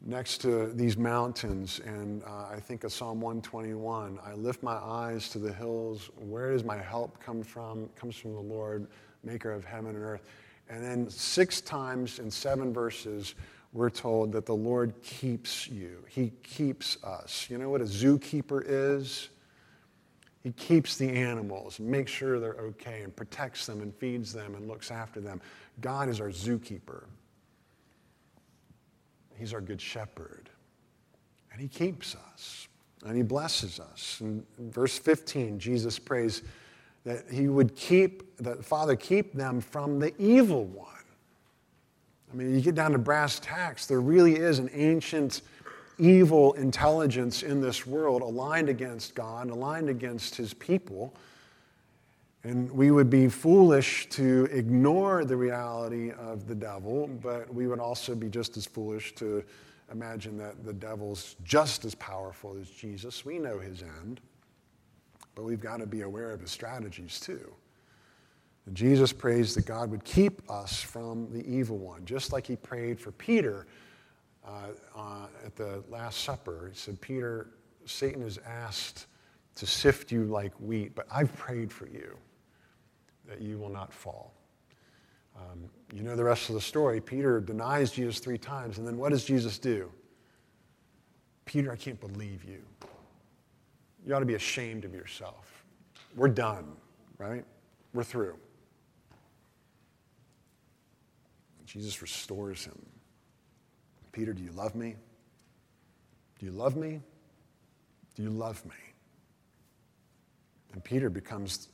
next 0.00 0.38
to 0.38 0.72
these 0.72 0.96
mountains, 0.96 1.80
and 1.84 2.22
uh, 2.24 2.46
I 2.52 2.60
think 2.60 2.84
of 2.84 2.92
Psalm 2.92 3.20
121. 3.20 4.18
I 4.24 4.34
lift 4.34 4.62
my 4.62 4.76
eyes 4.76 5.28
to 5.30 5.38
the 5.38 5.52
hills. 5.52 6.10
Where 6.16 6.52
does 6.52 6.64
my 6.64 6.78
help 6.78 7.20
come 7.20 7.42
from? 7.42 7.84
It 7.84 7.96
comes 7.96 8.16
from 8.16 8.34
the 8.34 8.40
Lord, 8.40 8.86
maker 9.24 9.50
of 9.50 9.64
heaven 9.64 9.96
and 9.96 10.04
earth. 10.04 10.22
And 10.68 10.84
then 10.84 11.10
six 11.10 11.60
times 11.60 12.18
in 12.18 12.30
seven 12.30 12.72
verses, 12.72 13.34
we're 13.72 13.90
told 13.90 14.32
that 14.32 14.46
the 14.46 14.54
Lord 14.54 14.94
keeps 15.02 15.68
you. 15.68 16.04
He 16.08 16.32
keeps 16.42 17.02
us. 17.02 17.48
You 17.50 17.58
know 17.58 17.70
what 17.70 17.80
a 17.80 17.84
zookeeper 17.84 18.62
is? 18.66 19.30
He 20.42 20.52
keeps 20.52 20.96
the 20.96 21.08
animals, 21.08 21.80
makes 21.80 22.12
sure 22.12 22.38
they're 22.38 22.52
okay, 22.54 23.02
and 23.02 23.14
protects 23.14 23.66
them 23.66 23.80
and 23.82 23.94
feeds 23.94 24.32
them 24.32 24.54
and 24.54 24.68
looks 24.68 24.90
after 24.90 25.20
them. 25.20 25.40
God 25.80 26.08
is 26.08 26.20
our 26.20 26.28
zookeeper. 26.28 27.04
He's 29.36 29.52
our 29.52 29.60
good 29.60 29.80
shepherd. 29.80 30.50
And 31.52 31.60
he 31.60 31.68
keeps 31.68 32.14
us 32.14 32.68
and 33.04 33.16
he 33.16 33.22
blesses 33.22 33.80
us. 33.80 34.18
In 34.20 34.44
verse 34.58 34.98
15, 34.98 35.58
Jesus 35.58 35.98
prays 35.98 36.42
that 37.04 37.24
he 37.30 37.48
would 37.48 37.76
keep, 37.76 38.36
that 38.38 38.64
Father, 38.64 38.96
keep 38.96 39.32
them 39.32 39.60
from 39.60 39.98
the 39.98 40.12
evil 40.20 40.64
one. 40.64 40.86
I 42.30 42.36
mean, 42.36 42.54
you 42.54 42.60
get 42.60 42.74
down 42.74 42.92
to 42.92 42.98
brass 42.98 43.38
tacks, 43.40 43.86
there 43.86 44.00
really 44.00 44.36
is 44.36 44.58
an 44.58 44.68
ancient 44.72 45.42
evil 45.98 46.52
intelligence 46.54 47.42
in 47.42 47.60
this 47.60 47.86
world 47.86 48.22
aligned 48.22 48.68
against 48.68 49.14
God, 49.14 49.50
aligned 49.50 49.88
against 49.88 50.34
his 50.34 50.54
people. 50.54 51.14
And 52.44 52.70
we 52.70 52.90
would 52.90 53.10
be 53.10 53.28
foolish 53.28 54.08
to 54.10 54.48
ignore 54.52 55.24
the 55.24 55.36
reality 55.36 56.12
of 56.12 56.46
the 56.46 56.54
devil, 56.54 57.08
but 57.20 57.52
we 57.52 57.66
would 57.66 57.80
also 57.80 58.14
be 58.14 58.28
just 58.28 58.56
as 58.56 58.64
foolish 58.64 59.14
to 59.16 59.42
imagine 59.90 60.38
that 60.38 60.64
the 60.64 60.72
devil's 60.72 61.36
just 61.44 61.84
as 61.84 61.94
powerful 61.96 62.56
as 62.60 62.70
Jesus. 62.70 63.24
We 63.24 63.38
know 63.38 63.58
his 63.58 63.82
end, 63.82 64.20
but 65.34 65.44
we've 65.44 65.60
got 65.60 65.78
to 65.78 65.86
be 65.86 66.02
aware 66.02 66.30
of 66.30 66.40
his 66.40 66.50
strategies 66.50 67.18
too. 67.18 67.52
And 68.66 68.76
Jesus 68.76 69.12
prays 69.12 69.54
that 69.54 69.66
God 69.66 69.90
would 69.90 70.04
keep 70.04 70.48
us 70.50 70.80
from 70.80 71.32
the 71.32 71.44
evil 71.46 71.78
one, 71.78 72.04
just 72.04 72.32
like 72.32 72.46
he 72.46 72.54
prayed 72.54 73.00
for 73.00 73.12
Peter 73.12 73.66
uh, 74.48 74.98
uh, 74.98 75.26
at 75.44 75.56
the 75.56 75.82
Last 75.90 76.24
Supper. 76.24 76.70
He 76.72 76.78
said, 76.78 77.00
Peter, 77.00 77.50
Satan 77.84 78.22
has 78.22 78.38
asked 78.46 79.06
to 79.56 79.66
sift 79.66 80.10
you 80.10 80.24
like 80.24 80.52
wheat, 80.60 80.94
but 80.94 81.06
I've 81.10 81.34
prayed 81.36 81.72
for 81.72 81.86
you 81.86 82.16
that 83.26 83.42
you 83.42 83.58
will 83.58 83.68
not 83.68 83.92
fall. 83.92 84.32
Um, 85.36 85.68
you 85.92 86.02
know 86.02 86.16
the 86.16 86.24
rest 86.24 86.48
of 86.48 86.54
the 86.54 86.60
story. 86.60 87.00
Peter 87.00 87.40
denies 87.40 87.92
Jesus 87.92 88.18
three 88.18 88.38
times, 88.38 88.78
and 88.78 88.86
then 88.86 88.96
what 88.96 89.10
does 89.10 89.24
Jesus 89.24 89.58
do? 89.58 89.90
Peter, 91.44 91.70
I 91.70 91.76
can't 91.76 92.00
believe 92.00 92.44
you. 92.44 92.62
You 94.06 94.14
ought 94.14 94.20
to 94.20 94.26
be 94.26 94.34
ashamed 94.34 94.84
of 94.84 94.94
yourself. 94.94 95.64
We're 96.16 96.28
done, 96.28 96.72
right? 97.18 97.44
We're 97.92 98.04
through. 98.04 98.36
Jesus 101.66 102.00
restores 102.00 102.64
him. 102.64 102.78
Peter, 104.18 104.32
do 104.32 104.42
you 104.42 104.50
love 104.50 104.74
me? 104.74 104.96
Do 106.40 106.46
you 106.46 106.50
love 106.50 106.74
me? 106.74 107.00
Do 108.16 108.22
you 108.24 108.30
love 108.30 108.64
me? 108.66 108.74
And 110.72 110.82
Peter 110.82 111.08
becomes 111.08 111.68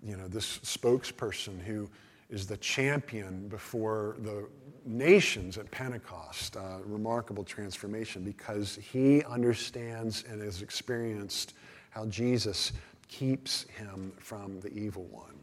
you 0.00 0.16
know, 0.16 0.28
this 0.28 0.58
spokesperson 0.58 1.60
who 1.60 1.90
is 2.28 2.46
the 2.46 2.58
champion 2.58 3.48
before 3.48 4.18
the 4.20 4.48
nations 4.84 5.58
at 5.58 5.68
Pentecost. 5.72 6.56
Remarkable 6.84 7.42
transformation 7.42 8.22
because 8.22 8.76
he 8.76 9.24
understands 9.24 10.22
and 10.30 10.40
has 10.40 10.62
experienced 10.62 11.54
how 11.90 12.06
Jesus 12.06 12.70
keeps 13.08 13.64
him 13.64 14.12
from 14.20 14.60
the 14.60 14.72
evil 14.72 15.06
one. 15.06 15.40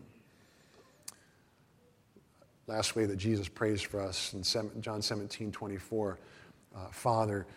Last 2.68 2.98
way 2.98 3.06
that 3.06 3.16
Jesus 3.16 3.48
prays 3.48 3.82
for 3.82 4.02
us 4.02 4.34
in 4.34 4.44
John 4.82 5.02
17 5.02 5.54
24, 5.54 6.20
uh, 6.78 6.88
Father, 6.92 7.48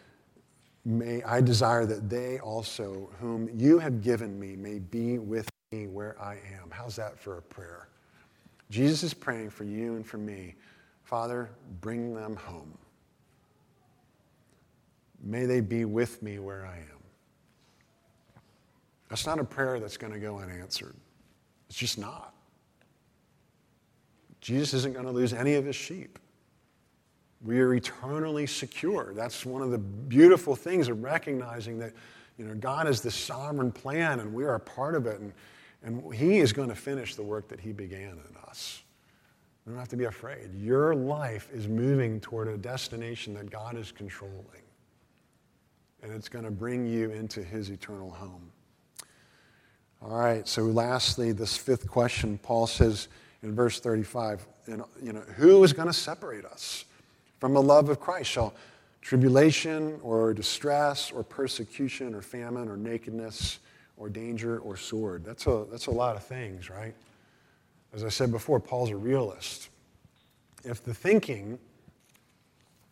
may 0.85 1.23
I 1.23 1.41
desire 1.41 1.85
that 1.87 2.09
they 2.09 2.39
also, 2.39 3.11
whom 3.21 3.49
you 3.55 3.79
have 3.79 4.03
given 4.03 4.39
me, 4.39 4.57
may 4.57 4.79
be 4.79 5.19
with 5.19 5.49
me 5.73 5.87
where 5.87 6.21
I 6.21 6.35
am. 6.35 6.71
How's 6.71 6.97
that 6.97 7.19
for 7.19 7.39
a 7.39 7.43
prayer? 7.43 7.89
Jesus 8.71 9.03
is 9.03 9.15
praying 9.15 9.51
for 9.51 9.65
you 9.65 9.97
and 9.97 10.07
for 10.07 10.19
me. 10.19 10.55
Father, 11.03 11.51
bring 11.81 12.15
them 12.15 12.37
home. 12.37 12.77
May 15.23 15.45
they 15.45 15.61
be 15.61 15.85
with 15.85 16.23
me 16.23 16.39
where 16.39 16.65
I 16.65 16.77
am. 16.77 17.01
That's 19.09 19.27
not 19.27 19.39
a 19.39 19.45
prayer 19.45 19.81
that's 19.81 19.97
going 19.97 20.13
to 20.13 20.21
go 20.21 20.39
unanswered. 20.39 20.95
It's 21.69 21.79
just 21.79 21.99
not. 21.99 22.33
Jesus 24.41 24.73
isn't 24.73 24.95
going 24.95 25.05
to 25.05 25.13
lose 25.13 25.33
any 25.33 25.55
of 25.55 25.65
his 25.65 25.77
sheep. 25.77 26.19
We 27.43 27.61
are 27.61 27.75
eternally 27.75 28.47
secure. 28.47 29.13
That's 29.15 29.47
one 29.47 29.63
of 29.63 29.71
the 29.71 29.79
beautiful 29.79 30.55
things 30.55 30.89
of 30.89 31.03
recognizing 31.03 31.79
that 31.79 31.93
you 32.37 32.47
know, 32.47 32.55
God 32.55 32.89
is 32.89 33.01
the 33.01 33.11
sovereign 33.11 33.73
plan 33.73 34.21
and 34.21 34.33
we 34.33 34.45
are 34.45 34.55
a 34.55 34.61
part 34.61 34.95
of 34.95 35.07
it. 35.07 35.21
And 35.21 35.33
and 35.83 36.15
He 36.15 36.39
is 36.39 36.53
going 36.53 36.69
to 36.69 36.75
finish 36.75 37.15
the 37.15 37.23
work 37.23 37.49
that 37.49 37.61
He 37.61 37.73
began 37.73 38.19
in 38.29 38.37
us. 38.49 38.83
You 39.65 39.73
don't 39.73 39.79
have 39.79 39.89
to 39.89 39.97
be 39.97 40.05
afraid. 40.05 40.55
Your 40.55 40.95
life 40.95 41.49
is 41.53 41.69
moving 41.69 42.21
toward 42.21 42.49
a 42.49 42.57
destination 42.57 43.35
that 43.35 43.51
God 43.51 43.77
is 43.77 43.93
controlling. 43.93 44.45
And 46.03 46.13
it's 46.13 46.29
going 46.29 46.45
to 46.45 46.51
bring 46.51 46.87
you 46.87 47.11
into 47.11 47.43
His 47.43 47.71
eternal 47.71 48.11
home. 48.11 48.51
All 50.03 50.17
right, 50.17 50.49
so 50.49 50.63
lastly, 50.63 51.33
this 51.33 51.59
fifth 51.59 51.87
question, 51.87 52.39
Paul 52.39 52.67
says 52.67 53.09
in 53.43 53.55
verse 53.55 53.81
35, 53.81 54.47
you 54.67 54.87
know, 55.13 55.21
who 55.37 55.63
is 55.63 55.75
going 55.75 55.89
to 55.89 55.95
separate 55.95 56.47
us 56.47 56.87
from 57.41 57.55
the 57.55 57.63
love 57.63 57.89
of 57.89 57.99
Christ? 57.99 58.31
Shall 58.31 58.55
tribulation 59.01 59.99
or 60.03 60.35
distress 60.35 61.11
or 61.11 61.23
persecution 61.23 62.15
or 62.15 62.23
famine 62.23 62.69
or 62.69 62.77
nakedness 62.77 63.61
or 63.97 64.09
danger 64.09 64.59
or 64.59 64.77
sword. 64.77 65.25
That's 65.25 65.47
a, 65.47 65.67
that's 65.71 65.87
a 65.87 65.91
lot 65.91 66.17
of 66.17 66.23
things, 66.23 66.71
right? 66.71 66.95
As 67.93 68.05
I 68.05 68.09
said 68.09 68.31
before, 68.31 68.61
Paul's 68.61 68.91
a 68.91 68.97
realist. 68.97 69.69
If 70.65 70.85
the 70.85 70.95
thinking, 70.95 71.59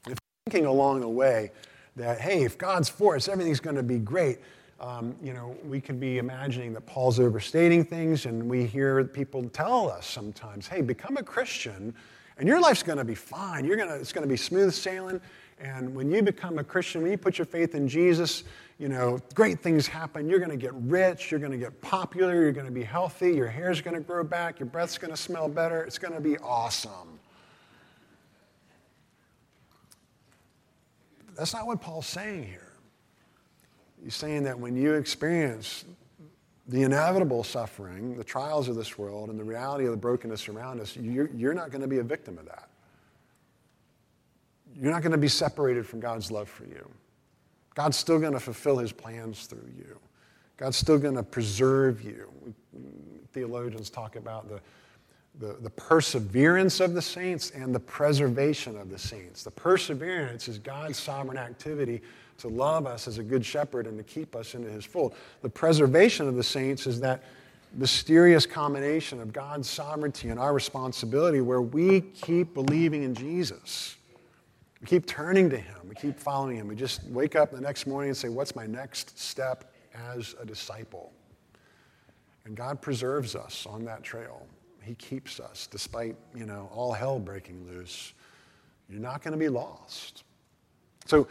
if 0.07 0.19
thinking 0.47 0.67
along 0.67 1.01
the 1.01 1.09
way 1.09 1.53
that, 1.97 2.21
hey, 2.21 2.43
if 2.45 2.57
God's 2.59 2.89
for 2.89 3.17
us, 3.17 3.29
everything's 3.29 3.61
going 3.61 3.77
to 3.77 3.83
be 3.83 3.99
great, 3.99 4.39
um, 4.81 5.15
you 5.23 5.35
know, 5.35 5.57
we 5.65 5.81
could 5.81 5.99
be 5.99 6.19
imagining 6.19 6.73
that 6.75 6.87
Paul's 6.87 7.19
overstating 7.19 7.85
things, 7.85 8.27
and 8.27 8.49
we 8.49 8.65
hear 8.65 9.03
people 9.05 9.49
tell 9.49 9.91
us 9.91 10.07
sometimes, 10.07 10.69
hey, 10.69 10.83
become 10.83 11.17
a 11.17 11.23
Christian, 11.23 11.95
and 12.39 12.47
your 12.47 12.61
life's 12.61 12.83
going 12.83 12.99
to 12.99 13.05
be 13.05 13.15
fine. 13.15 13.65
You're 13.65 13.77
gonna, 13.77 13.95
it's 13.95 14.13
going 14.13 14.27
to 14.27 14.29
be 14.29 14.37
smooth 14.37 14.73
sailing. 14.73 15.21
And 15.61 15.95
when 15.95 16.11
you 16.11 16.23
become 16.23 16.59
a 16.59 16.65
Christian, 16.65 17.03
when 17.03 17.11
you 17.11 17.19
put 17.19 17.37
your 17.37 17.45
faith 17.45 17.75
in 17.75 17.89
Jesus, 17.89 18.45
you 18.79 18.89
know, 18.89 19.19
great 19.35 19.59
things 19.59 19.89
happen. 19.89 20.29
You're 20.29 20.39
going 20.39 20.53
to 20.53 20.57
get 20.57 20.73
rich. 20.75 21.33
You're 21.33 21.41
going 21.41 21.53
to 21.53 21.59
get 21.59 21.81
popular. 21.81 22.35
You're 22.35 22.53
going 22.53 22.67
to 22.67 22.73
be 22.73 22.85
healthy. 22.85 23.35
Your 23.35 23.49
hair's 23.49 23.81
going 23.81 23.95
to 23.95 24.01
grow 24.01 24.23
back. 24.23 24.61
Your 24.61 24.69
breath's 24.69 24.99
going 24.99 25.11
to 25.11 25.17
smell 25.17 25.49
better. 25.49 25.83
It's 25.83 25.99
going 25.99 26.15
to 26.15 26.21
be 26.21 26.39
awesome. 26.39 27.19
That's 31.37 31.53
not 31.53 31.67
what 31.67 31.81
Paul's 31.81 32.07
saying 32.07 32.47
here. 32.47 32.73
He's 34.03 34.15
saying 34.15 34.45
that 34.45 34.59
when 34.59 34.77
you 34.77 34.95
experience 34.95 35.85
the 36.69 36.83
inevitable 36.83 37.43
suffering, 37.43 38.17
the 38.17 38.25
trials 38.25 38.69
of 38.69 38.77
this 38.77 38.99
world, 38.99 39.31
and 39.31 39.41
the 39.41 39.45
reality 39.45 39.87
of 39.87 39.91
the 39.91 39.97
brokenness 39.97 40.49
around 40.51 40.81
us, 40.81 40.97
you're, 40.97 41.31
you're 41.35 41.55
not 41.55 41.71
going 41.71 41.81
to 41.81 41.89
be 41.89 41.99
a 41.99 42.03
victim 42.03 42.37
of 42.37 42.45
that. 42.45 42.69
You're 44.79 44.93
not 44.93 45.03
going 45.03 45.13
to 45.13 45.19
be 45.19 45.29
separated 45.29 45.87
from 45.87 45.99
God's 45.99 46.31
love 46.31 46.49
for 46.49 46.65
you. 46.65 46.89
God's 47.75 47.97
still 47.97 48.19
going 48.19 48.35
to 48.35 48.41
fulfill 48.41 48.77
his 48.77 48.93
plans 48.93 49.47
through 49.47 49.71
you. 49.77 49.99
God's 50.59 50.77
still 50.77 50.99
going 50.99 51.15
to 51.15 51.23
preserve 51.23 52.03
you. 52.03 52.29
Theologians 53.33 53.89
talk 53.89 54.17
about 54.17 54.49
the, 54.49 54.61
the, 55.39 55.57
the, 55.61 55.71
perseverance 55.71 56.81
of 56.81 56.95
the 56.95 57.03
saints 57.03 57.51
and 57.51 57.75
the 57.75 57.81
preservation 57.81 58.77
of 58.77 58.91
the 58.91 58.99
saints. 58.99 59.45
The 59.45 59.53
perseverance 59.53 60.49
is 60.49 60.59
God's 60.59 60.99
sovereign 60.99 61.39
activity 61.39 62.03
to 62.39 62.49
love 62.49 62.87
us 62.87 63.09
as 63.09 63.19
a 63.19 63.23
good 63.23 63.45
shepherd 63.45 63.87
and 63.87 63.99
to 63.99 64.05
keep 64.05 64.35
us 64.35 64.55
into 64.55 64.71
his 64.71 64.85
fold. 64.85 65.15
The 65.43 65.49
preservation 65.49 66.29
of 66.29 66.37
the 66.37 66.43
saints 66.43 66.87
is 66.87 67.01
that 67.01 67.23
mysterious 67.75 68.47
combination 68.47 69.21
of 69.21 69.33
God's 69.33 69.69
sovereignty 69.69 70.31
and 70.31 70.41
our 70.41 70.55
responsibility 70.55 71.41
where 71.41 71.61
we 71.61 72.01
keep 72.01 72.55
believing 72.55 73.03
in 73.03 73.15
Jesus. 73.15 73.97
We 74.81 74.87
keep 74.87 75.07
turning 75.07 75.51
to 75.51 75.59
Him. 75.59 75.77
We 75.89 75.95
keep 75.95 76.19
following 76.19 76.57
Him. 76.57 76.69
We 76.69 76.77
just 76.77 77.05
wake 77.05 77.37
up 77.37 77.51
the 77.51 77.61
next 77.61 77.87
morning 77.87 78.11
and 78.11 78.17
say, 78.17 78.29
What's 78.29 78.55
my 78.55 78.67
next 78.67 79.19
step 79.19 79.73
as 80.15 80.35
a 80.41 80.47
disciple? 80.47 81.13
And 82.45 82.57
God 82.57 82.81
preserves 82.81 83.35
us 83.35 83.67
on 83.67 83.85
that 83.85 84.03
trail. 84.03 84.47
He 84.83 84.95
keeps 84.95 85.41
us 85.41 85.69
despite, 85.71 86.17
you 86.35 86.47
know, 86.47 86.71
all 86.73 86.93
hell 86.93 87.19
breaking 87.19 87.67
loose. 87.67 88.15
You're 88.89 89.01
not 89.01 89.23
going 89.23 89.33
to 89.33 89.39
be 89.39 89.51
lost. 89.51 90.25
So, 91.05 91.29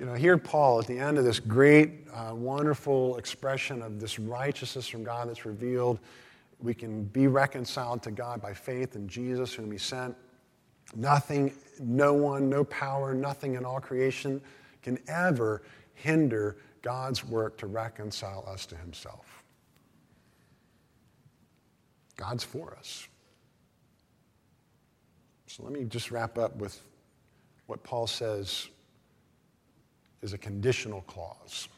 you 0.00 0.06
know, 0.06 0.14
here 0.14 0.38
Paul 0.38 0.80
at 0.80 0.86
the 0.86 0.98
end 0.98 1.18
of 1.18 1.24
this 1.24 1.38
great, 1.38 2.06
uh, 2.14 2.34
wonderful 2.34 3.18
expression 3.18 3.82
of 3.82 4.00
this 4.00 4.18
righteousness 4.18 4.88
from 4.88 5.04
God 5.04 5.28
that's 5.28 5.44
revealed, 5.44 5.98
we 6.58 6.72
can 6.72 7.04
be 7.04 7.26
reconciled 7.26 8.02
to 8.04 8.10
God 8.10 8.40
by 8.40 8.54
faith 8.54 8.96
in 8.96 9.06
Jesus, 9.06 9.52
whom 9.52 9.70
He 9.70 9.76
sent. 9.76 10.16
Nothing, 10.96 11.52
no 11.78 12.14
one, 12.14 12.48
no 12.48 12.64
power, 12.64 13.12
nothing 13.12 13.56
in 13.56 13.66
all 13.66 13.78
creation 13.78 14.40
can 14.82 14.98
ever 15.06 15.62
hinder 15.92 16.56
God's 16.80 17.22
work 17.22 17.58
to 17.58 17.66
reconcile 17.66 18.42
us 18.48 18.64
to 18.66 18.76
Himself. 18.76 19.42
God's 22.16 22.42
for 22.42 22.74
us. 22.78 23.06
So 25.46 25.62
let 25.62 25.74
me 25.74 25.84
just 25.84 26.10
wrap 26.10 26.38
up 26.38 26.56
with 26.56 26.80
what 27.66 27.82
Paul 27.82 28.06
says 28.06 28.68
is 30.22 30.32
a 30.32 30.38
conditional 30.38 31.02
clause. 31.02 31.68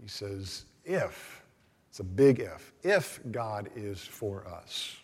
He 0.00 0.08
says, 0.08 0.64
if, 0.84 1.42
it's 1.90 2.00
a 2.00 2.04
big 2.04 2.40
if, 2.40 2.72
if 2.82 3.20
God 3.30 3.70
is 3.74 4.00
for 4.00 4.46
us, 4.46 4.96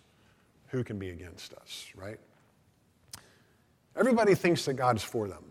who 0.68 0.84
can 0.84 0.98
be 0.98 1.10
against 1.10 1.52
us, 1.54 1.86
right? 1.96 2.18
Everybody 3.96 4.34
thinks 4.34 4.64
that 4.66 4.74
God 4.74 4.96
is 4.96 5.02
for 5.02 5.26
them, 5.26 5.44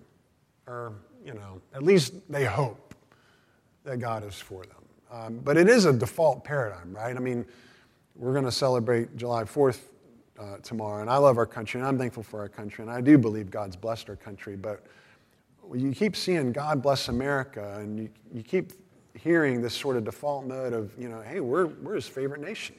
or, 0.66 0.94
you 1.26 1.34
know, 1.34 1.62
at 1.74 1.84
least 1.84 2.14
they 2.30 2.46
hope 2.46 2.94
that 3.84 3.98
God 4.00 4.26
is 4.26 4.36
for 4.36 4.64
them. 4.64 4.76
Um, 5.12 5.40
but 5.44 5.58
it 5.58 5.68
is 5.68 5.86
a 5.86 5.94
default 5.94 6.44
paradigm, 6.44 6.94
right? 6.94 7.16
I 7.16 7.20
mean, 7.20 7.46
we're 8.16 8.34
going 8.34 8.46
to 8.46 8.52
celebrate 8.52 9.16
July 9.18 9.44
4th 9.44 9.80
uh, 10.40 10.58
tomorrow, 10.58 11.02
and 11.02 11.10
I 11.10 11.18
love 11.18 11.38
our 11.38 11.46
country, 11.46 11.80
and 11.80 11.88
I'm 11.88 11.98
thankful 11.98 12.24
for 12.24 12.40
our 12.40 12.50
country, 12.50 12.84
and 12.84 12.92
I 12.92 13.02
do 13.02 13.18
believe 13.18 13.50
God's 13.50 13.76
blessed 13.76 14.10
our 14.10 14.16
country, 14.16 14.56
but 14.56 14.86
you 15.74 15.92
keep 15.92 16.16
seeing 16.16 16.52
God 16.52 16.82
bless 16.82 17.10
America, 17.10 17.78
and 17.80 18.00
you, 18.00 18.10
you 18.34 18.44
keep 18.44 18.74
hearing 19.14 19.62
this 19.62 19.74
sort 19.74 19.98
of 19.98 20.04
default 20.04 20.46
mode 20.46 20.74
of, 20.74 20.92
you 20.98 21.10
know, 21.10 21.22
hey, 21.22 21.40
we're, 21.40 21.68
we're 21.68 21.96
his 21.96 22.08
favorite 22.08 22.42
nation. 22.42 22.76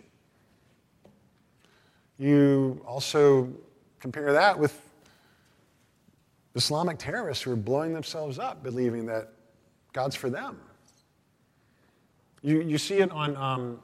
You 2.18 2.82
also 2.86 3.48
compare 3.98 4.32
that 4.32 4.58
with 4.58 4.80
Islamic 6.54 6.98
terrorists 6.98 7.44
who 7.44 7.52
are 7.52 7.56
blowing 7.56 7.92
themselves 7.92 8.38
up, 8.38 8.62
believing 8.62 9.06
that 9.06 9.32
God's 9.92 10.16
for 10.16 10.30
them. 10.30 10.58
You, 12.42 12.60
you 12.62 12.78
see 12.78 12.98
it 12.98 13.10
on, 13.10 13.36
um, 13.36 13.80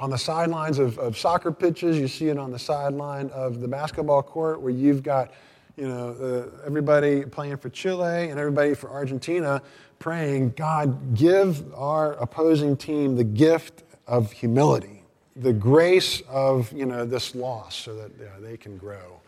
on 0.00 0.10
the 0.10 0.18
sidelines 0.18 0.78
of, 0.78 0.98
of 0.98 1.16
soccer 1.16 1.52
pitches, 1.52 1.98
you 1.98 2.08
see 2.08 2.28
it 2.28 2.38
on 2.38 2.50
the 2.50 2.58
sideline 2.58 3.30
of 3.30 3.60
the 3.60 3.68
basketball 3.68 4.22
court 4.22 4.60
where 4.60 4.72
you've 4.72 5.02
got 5.02 5.32
you 5.76 5.86
know, 5.86 6.50
uh, 6.62 6.66
everybody 6.66 7.24
playing 7.24 7.58
for 7.58 7.68
Chile 7.68 8.30
and 8.30 8.38
everybody 8.38 8.74
for 8.74 8.90
Argentina 8.90 9.62
praying, 9.98 10.50
God, 10.56 11.14
give 11.14 11.72
our 11.74 12.14
opposing 12.14 12.76
team 12.76 13.16
the 13.16 13.24
gift 13.24 13.82
of 14.06 14.32
humility, 14.32 15.02
the 15.36 15.52
grace 15.52 16.22
of, 16.28 16.72
you 16.72 16.86
know, 16.86 17.04
this 17.04 17.34
loss 17.34 17.76
so 17.76 17.94
that 17.96 18.10
yeah, 18.18 18.28
they 18.40 18.56
can 18.56 18.76
grow 18.78 19.20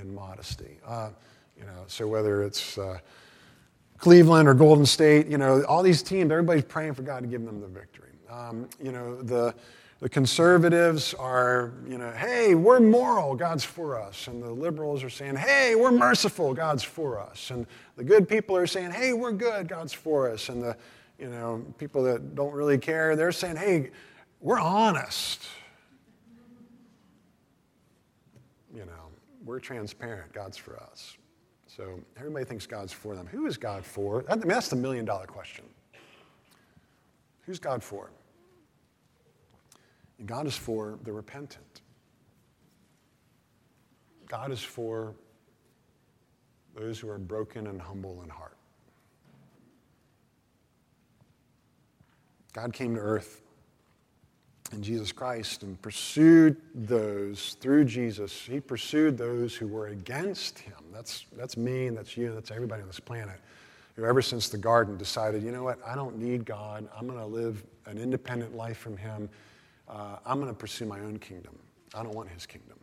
in 0.00 0.14
modesty. 0.14 0.78
Uh, 0.86 1.10
you 1.58 1.64
know, 1.64 1.84
so 1.86 2.08
whether 2.08 2.42
it's 2.42 2.78
uh, 2.78 2.98
Cleveland 3.98 4.48
or 4.48 4.54
Golden 4.54 4.86
State, 4.86 5.28
you 5.28 5.38
know, 5.38 5.62
all 5.64 5.82
these 5.82 6.02
teams, 6.02 6.30
everybody's 6.32 6.64
praying 6.64 6.94
for 6.94 7.02
God 7.02 7.20
to 7.20 7.28
give 7.28 7.44
them 7.44 7.60
the 7.60 7.68
victory. 7.68 8.10
Um, 8.28 8.68
you 8.82 8.90
know, 8.90 9.22
the, 9.22 9.54
the 10.02 10.08
conservatives 10.08 11.14
are, 11.14 11.74
you 11.86 11.96
know, 11.96 12.10
hey, 12.10 12.56
we're 12.56 12.80
moral, 12.80 13.36
God's 13.36 13.62
for 13.62 13.96
us. 13.96 14.26
And 14.26 14.42
the 14.42 14.50
liberals 14.50 15.04
are 15.04 15.08
saying, 15.08 15.36
hey, 15.36 15.76
we're 15.76 15.92
merciful, 15.92 16.52
God's 16.54 16.82
for 16.82 17.20
us. 17.20 17.52
And 17.52 17.68
the 17.94 18.02
good 18.02 18.28
people 18.28 18.56
are 18.56 18.66
saying, 18.66 18.90
hey, 18.90 19.12
we're 19.12 19.30
good, 19.30 19.68
God's 19.68 19.92
for 19.92 20.28
us. 20.28 20.48
And 20.48 20.60
the, 20.60 20.76
you 21.20 21.28
know, 21.28 21.64
people 21.78 22.02
that 22.02 22.34
don't 22.34 22.52
really 22.52 22.78
care, 22.78 23.14
they're 23.14 23.30
saying, 23.30 23.54
hey, 23.54 23.90
we're 24.40 24.58
honest. 24.58 25.46
You 28.74 28.84
know, 28.86 29.06
we're 29.44 29.60
transparent, 29.60 30.32
God's 30.32 30.56
for 30.56 30.82
us. 30.82 31.16
So 31.68 32.00
everybody 32.16 32.44
thinks 32.44 32.66
God's 32.66 32.92
for 32.92 33.14
them. 33.14 33.28
Who 33.28 33.46
is 33.46 33.56
God 33.56 33.84
for? 33.84 34.24
I 34.28 34.34
mean, 34.34 34.48
that's 34.48 34.68
the 34.68 34.74
million 34.74 35.04
dollar 35.04 35.26
question. 35.26 35.64
Who's 37.42 37.60
God 37.60 37.84
for? 37.84 38.10
And 40.22 40.28
God 40.28 40.46
is 40.46 40.56
for 40.56 41.00
the 41.02 41.10
repentant. 41.10 41.80
God 44.28 44.52
is 44.52 44.62
for 44.62 45.16
those 46.76 47.00
who 47.00 47.10
are 47.10 47.18
broken 47.18 47.66
and 47.66 47.82
humble 47.82 48.22
in 48.22 48.28
heart. 48.28 48.56
God 52.52 52.72
came 52.72 52.94
to 52.94 53.00
earth 53.00 53.42
in 54.70 54.80
Jesus 54.80 55.10
Christ 55.10 55.64
and 55.64 55.82
pursued 55.82 56.56
those 56.72 57.56
through 57.60 57.86
Jesus. 57.86 58.46
He 58.46 58.60
pursued 58.60 59.18
those 59.18 59.56
who 59.56 59.66
were 59.66 59.88
against 59.88 60.60
him. 60.60 60.78
That's, 60.92 61.26
that's 61.36 61.56
me 61.56 61.88
and 61.88 61.96
that's 61.96 62.16
you, 62.16 62.32
that's 62.32 62.52
everybody 62.52 62.82
on 62.82 62.86
this 62.86 63.00
planet 63.00 63.40
who, 63.96 64.04
ever 64.04 64.22
since 64.22 64.50
the 64.50 64.56
garden, 64.56 64.96
decided, 64.96 65.42
you 65.42 65.50
know 65.50 65.64
what, 65.64 65.80
I 65.84 65.96
don't 65.96 66.16
need 66.16 66.44
God. 66.44 66.88
I'm 66.96 67.08
going 67.08 67.18
to 67.18 67.26
live 67.26 67.64
an 67.86 67.98
independent 67.98 68.54
life 68.54 68.78
from 68.78 68.96
him 68.96 69.28
uh, 69.92 70.16
I'm 70.24 70.40
going 70.40 70.50
to 70.50 70.58
pursue 70.58 70.86
my 70.86 71.00
own 71.00 71.18
kingdom. 71.18 71.58
I 71.94 72.02
don't 72.02 72.14
want 72.14 72.30
his 72.30 72.46
kingdom. 72.46 72.78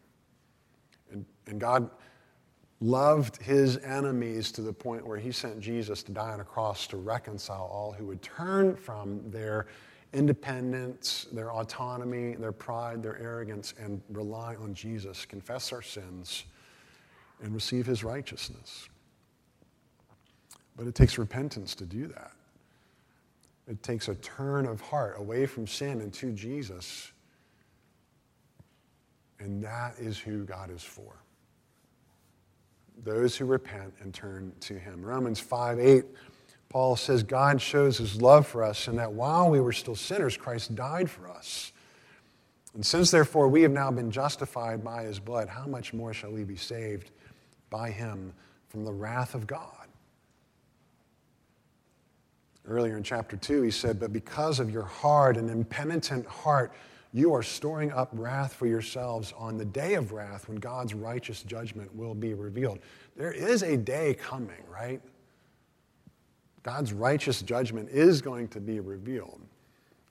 And, 1.11 1.25
and 1.47 1.59
God 1.59 1.89
loved 2.81 3.41
his 3.41 3.77
enemies 3.77 4.51
to 4.53 4.61
the 4.61 4.71
point 4.71 5.05
where 5.05 5.17
he 5.17 5.31
sent 5.31 5.59
Jesus 5.59 6.03
to 6.03 6.11
die 6.11 6.31
on 6.31 6.39
a 6.39 6.45
cross 6.45 6.87
to 6.87 6.97
reconcile 6.97 7.69
all 7.71 7.91
who 7.91 8.05
would 8.05 8.21
turn 8.21 8.75
from 8.75 9.29
their 9.31 9.65
independence, 10.13 11.27
their 11.31 11.51
autonomy, 11.51 12.35
their 12.35 12.51
pride, 12.51 13.01
their 13.03 13.17
arrogance, 13.19 13.73
and 13.79 14.01
rely 14.11 14.55
on 14.55 14.73
Jesus, 14.73 15.25
confess 15.25 15.73
our 15.73 15.81
sins, 15.81 16.45
and 17.41 17.53
receive 17.53 17.85
his 17.85 18.03
righteousness. 18.03 18.87
But 20.77 20.87
it 20.87 20.95
takes 20.95 21.17
repentance 21.17 21.75
to 21.75 21.85
do 21.85 22.07
that. 22.07 22.31
It 23.69 23.83
takes 23.83 24.07
a 24.07 24.15
turn 24.15 24.65
of 24.65 24.81
heart 24.81 25.15
away 25.19 25.45
from 25.45 25.67
sin 25.67 26.01
and 26.01 26.11
to 26.15 26.31
Jesus. 26.31 27.11
And 29.39 29.63
that 29.63 29.93
is 29.99 30.17
who 30.17 30.43
God 30.43 30.71
is 30.71 30.83
for. 30.83 31.13
Those 33.03 33.37
who 33.37 33.45
repent 33.45 33.93
and 34.01 34.13
turn 34.13 34.51
to 34.61 34.77
Him. 34.77 35.03
Romans 35.03 35.39
5 35.39 35.79
8, 35.79 36.03
Paul 36.67 36.95
says, 36.95 37.23
God 37.23 37.61
shows 37.61 37.99
His 37.99 38.21
love 38.21 38.45
for 38.45 38.63
us, 38.63 38.87
and 38.87 38.97
that 38.97 39.13
while 39.13 39.49
we 39.49 39.61
were 39.61 39.71
still 39.71 39.95
sinners, 39.95 40.35
Christ 40.35 40.75
died 40.75 41.09
for 41.09 41.29
us. 41.29 41.71
And 42.73 42.85
since, 42.85 43.11
therefore, 43.11 43.47
we 43.47 43.61
have 43.61 43.71
now 43.71 43.91
been 43.91 44.11
justified 44.11 44.83
by 44.83 45.03
His 45.03 45.19
blood, 45.19 45.47
how 45.47 45.65
much 45.65 45.93
more 45.93 46.13
shall 46.13 46.31
we 46.31 46.43
be 46.43 46.57
saved 46.57 47.11
by 47.69 47.91
Him 47.91 48.33
from 48.67 48.83
the 48.83 48.91
wrath 48.91 49.35
of 49.35 49.47
God? 49.47 49.78
Earlier 52.69 52.97
in 52.97 53.03
chapter 53.03 53.35
2, 53.35 53.63
he 53.63 53.71
said, 53.71 53.99
But 53.99 54.13
because 54.13 54.59
of 54.59 54.69
your 54.69 54.83
hard 54.83 55.37
and 55.37 55.49
impenitent 55.49 56.27
heart, 56.27 56.71
you 57.11 57.33
are 57.33 57.41
storing 57.41 57.91
up 57.91 58.09
wrath 58.13 58.53
for 58.53 58.67
yourselves 58.67 59.33
on 59.35 59.57
the 59.57 59.65
day 59.65 59.95
of 59.95 60.11
wrath 60.11 60.47
when 60.47 60.57
God's 60.57 60.93
righteous 60.93 61.41
judgment 61.41 61.93
will 61.95 62.13
be 62.13 62.35
revealed. 62.35 62.79
There 63.15 63.31
is 63.31 63.63
a 63.63 63.75
day 63.75 64.13
coming, 64.13 64.63
right? 64.71 65.01
God's 66.61 66.93
righteous 66.93 67.41
judgment 67.41 67.89
is 67.89 68.21
going 68.21 68.49
to 68.49 68.59
be 68.59 68.79
revealed. 68.79 69.41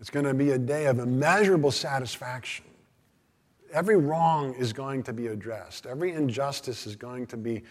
It's 0.00 0.10
going 0.10 0.26
to 0.26 0.34
be 0.34 0.50
a 0.50 0.58
day 0.58 0.86
of 0.86 0.98
immeasurable 0.98 1.70
satisfaction. 1.70 2.64
Every 3.72 3.96
wrong 3.96 4.54
is 4.54 4.72
going 4.72 5.04
to 5.04 5.12
be 5.12 5.28
addressed. 5.28 5.86
Every 5.86 6.12
injustice 6.12 6.86
is 6.86 6.96
going 6.96 7.26
to 7.28 7.36
be, 7.36 7.62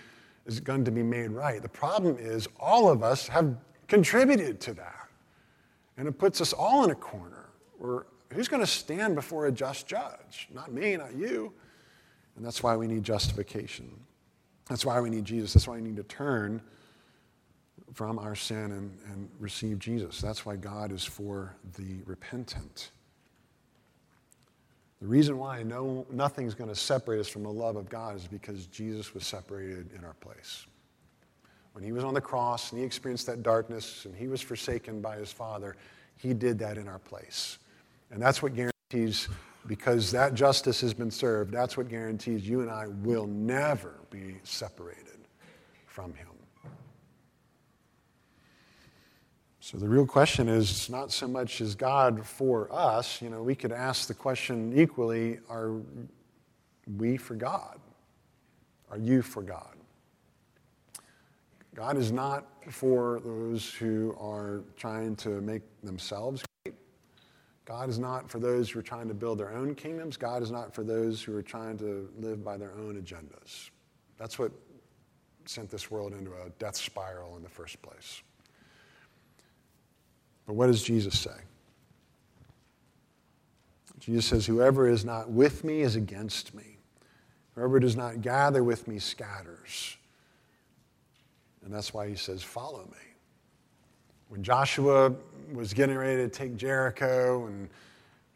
is 0.46 0.62
going 0.62 0.86
to 0.86 0.92
be 0.92 1.04
made 1.04 1.32
right. 1.32 1.62
The 1.62 1.68
problem 1.68 2.18
is 2.18 2.48
all 2.60 2.90
of 2.90 3.04
us 3.04 3.28
have 3.28 3.58
contributed 3.88 4.60
to 4.62 4.74
that. 4.74 5.08
And 5.98 6.08
it 6.08 6.18
puts 6.18 6.42
us 6.42 6.54
all 6.54 6.84
in 6.84 6.92
a 6.92 6.96
corner 6.96 7.50
where 7.78 8.06
who's 8.34 8.48
going 8.48 8.62
to 8.62 8.68
stand 8.68 9.16
before 9.16 9.48
a 9.48 9.52
just 9.52 9.88
judge? 9.88 10.48
Not 10.54 10.72
me, 10.72 10.98
not 10.98 11.16
you. 11.16 11.54
And 12.36 12.46
that's 12.46 12.62
why 12.62 12.76
we 12.76 12.88
need 12.88 13.04
justification. 13.04 13.90
That's 14.70 14.86
why 14.86 15.00
we 15.00 15.10
need 15.10 15.26
Jesus. 15.26 15.54
That's 15.54 15.68
why 15.68 15.76
we 15.76 15.82
need 15.82 15.96
to 15.96 16.04
turn 16.04 16.62
from 17.94 18.20
our 18.20 18.36
sin 18.36 18.72
and, 18.72 18.98
and 19.12 19.30
receive 19.40 19.80
Jesus. 19.80 20.22
That's 20.22 20.46
why 20.46 20.56
God 20.56 20.92
is 20.92 21.04
for 21.04 21.56
the 21.78 22.04
repentant. 22.06 22.92
The 25.02 25.08
reason 25.08 25.38
why 25.38 25.64
no, 25.64 26.06
nothing's 26.12 26.54
going 26.54 26.70
to 26.70 26.76
separate 26.76 27.20
us 27.20 27.28
from 27.28 27.44
the 27.44 27.52
love 27.52 27.76
of 27.76 27.88
God 27.90 28.16
is 28.16 28.28
because 28.28 28.66
Jesus 28.68 29.14
was 29.14 29.26
separated 29.26 29.92
in 29.96 30.04
our 30.04 30.16
place. 30.16 30.66
When 31.78 31.84
he 31.84 31.92
was 31.92 32.04
on 32.04 32.16
the 32.16 32.22
cross 32.22 32.72
and 32.72 32.80
he 32.80 32.84
experienced 32.84 33.28
that 33.28 33.44
darkness 33.44 34.06
and 34.06 34.16
he 34.16 34.28
was 34.28 34.42
forsaken 34.42 35.00
by 35.00 35.18
his 35.18 35.32
Father, 35.32 35.76
he 36.16 36.34
did 36.34 36.58
that 36.58 36.76
in 36.76 36.88
our 36.88 36.98
place. 36.98 37.60
And 38.10 38.20
that's 38.20 38.42
what 38.42 38.56
guarantees, 38.56 39.30
because 39.68 40.10
that 40.10 40.34
justice 40.34 40.82
has 40.82 40.96
been 40.96 41.12
served, 41.12 41.54
that's 41.54 41.78
what 41.78 41.88
guarantees 41.88 42.50
you 42.50 42.62
and 42.62 42.72
I 42.72 42.88
will 42.88 43.28
never 43.28 44.00
be 44.10 44.40
separated 44.42 45.20
from 45.86 46.16
him. 46.16 46.30
So 49.60 49.78
the 49.78 49.88
real 49.88 50.08
question 50.08 50.50
is 50.50 50.90
not 50.90 51.12
so 51.12 51.28
much 51.28 51.62
is 51.62 51.76
God 51.76 52.26
for 52.26 52.74
us, 52.74 53.22
you 53.22 53.30
know, 53.30 53.44
we 53.44 53.54
could 53.54 53.72
ask 53.72 54.08
the 54.08 54.16
question 54.16 54.74
equally 54.76 55.42
are 55.48 55.76
we 56.98 57.18
for 57.18 57.36
God? 57.36 57.78
Are 58.90 58.98
you 58.98 59.22
for 59.22 59.44
God? 59.44 59.77
God 61.78 61.96
is 61.96 62.12
not 62.12 62.48
for 62.72 63.22
those 63.24 63.72
who 63.72 64.16
are 64.20 64.64
trying 64.78 65.16
to 65.18 65.42
make 65.42 65.62
themselves 65.84 66.44
great. 66.64 66.76
God 67.66 67.88
is 67.88 68.00
not 68.00 68.32
for 68.32 68.40
those 68.40 68.72
who 68.72 68.80
are 68.80 68.84
trying 68.84 69.08
to 69.10 69.14
build 69.14 69.38
their 69.38 69.54
own 69.54 69.76
kingdoms. 69.76 70.18
God 70.18 70.42
is 70.42 70.50
not 70.50 70.74
for 70.74 70.84
those 70.84 71.22
who 71.22 71.38
are 71.38 71.44
trying 71.44 71.78
to 71.78 72.10
live 72.18 72.44
by 72.44 72.58
their 72.58 72.72
own 72.72 73.00
agendas. 73.00 73.70
That's 74.18 74.40
what 74.40 74.52
sent 75.46 75.70
this 75.70 75.92
world 75.92 76.14
into 76.14 76.32
a 76.32 76.50
death 76.58 76.76
spiral 76.76 77.38
in 77.38 77.44
the 77.44 77.50
first 77.50 77.80
place. 77.84 78.24
But 80.48 80.56
what 80.56 80.66
does 80.66 80.82
Jesus 80.82 81.20
say? 81.20 81.38
Jesus 84.00 84.26
says, 84.26 84.48
Whoever 84.48 84.88
is 84.88 85.06
not 85.06 85.30
with 85.30 85.64
me 85.64 85.82
is 85.82 85.96
against 85.96 86.56
me. 86.56 86.80
Whoever 87.54 87.80
does 87.80 87.96
not 87.96 88.24
gather 88.24 88.64
with 88.64 88.88
me 88.88 88.98
scatters. 88.98 89.97
And 91.68 91.76
that's 91.76 91.94
why 91.94 92.08
he 92.08 92.16
says, 92.16 92.42
Follow 92.42 92.86
me. 92.86 92.98
When 94.30 94.42
Joshua 94.42 95.14
was 95.52 95.74
getting 95.74 95.98
ready 95.98 96.16
to 96.16 96.30
take 96.30 96.56
Jericho 96.56 97.46
and 97.48 97.68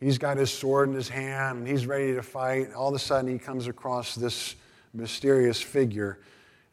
he's 0.02 0.18
got 0.18 0.36
his 0.36 0.52
sword 0.52 0.90
in 0.90 0.96
his 0.96 1.08
hand 1.08 1.60
and 1.60 1.68
he's 1.68 1.86
ready 1.86 2.14
to 2.14 2.22
fight, 2.22 2.74
all 2.74 2.90
of 2.90 2.96
a 2.96 3.00
sudden 3.00 3.32
he 3.32 3.40
comes 3.40 3.68
across 3.68 4.16
this 4.16 4.56
mysterious 4.94 5.62
figure. 5.62 6.20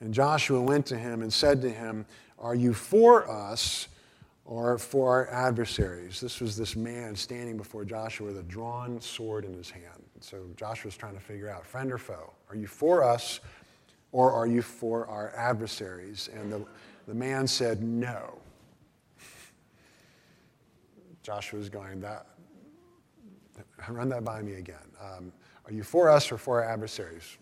And 0.00 0.12
Joshua 0.12 0.60
went 0.60 0.84
to 0.86 0.98
him 0.98 1.22
and 1.22 1.32
said 1.32 1.62
to 1.62 1.70
him, 1.70 2.04
Are 2.40 2.56
you 2.56 2.74
for 2.74 3.30
us? 3.30 3.86
or 4.44 4.78
for 4.78 5.10
our 5.10 5.28
adversaries. 5.28 6.22
This 6.22 6.40
was 6.40 6.56
this 6.56 6.74
man 6.74 7.14
standing 7.14 7.58
before 7.58 7.84
Joshua 7.84 8.28
with 8.28 8.38
a 8.38 8.42
drawn 8.44 8.98
sword 8.98 9.44
in 9.44 9.52
his 9.52 9.68
hand. 9.70 10.02
So 10.20 10.46
Joshua's 10.56 10.96
trying 10.96 11.12
to 11.12 11.20
figure 11.20 11.50
out 11.50 11.66
friend 11.66 11.92
or 11.92 11.98
foe? 11.98 12.32
Are 12.48 12.56
you 12.56 12.66
for 12.66 13.04
us 13.04 13.40
or 14.12 14.32
are 14.32 14.46
you 14.46 14.62
for 14.62 15.06
our 15.06 15.34
adversaries? 15.36 16.28
And 16.34 16.52
the, 16.52 16.64
the 17.06 17.14
man 17.14 17.46
said, 17.46 17.82
No. 17.82 18.38
Joshua's 21.22 21.68
going, 21.68 22.00
that, 22.00 22.26
run 23.88 24.08
that 24.08 24.24
by 24.24 24.40
me 24.40 24.54
again. 24.54 24.76
Um, 24.98 25.30
are 25.66 25.72
you 25.72 25.82
for 25.82 26.08
us 26.08 26.32
or 26.32 26.38
for 26.38 26.62
our 26.62 26.70
adversaries? 26.70 27.36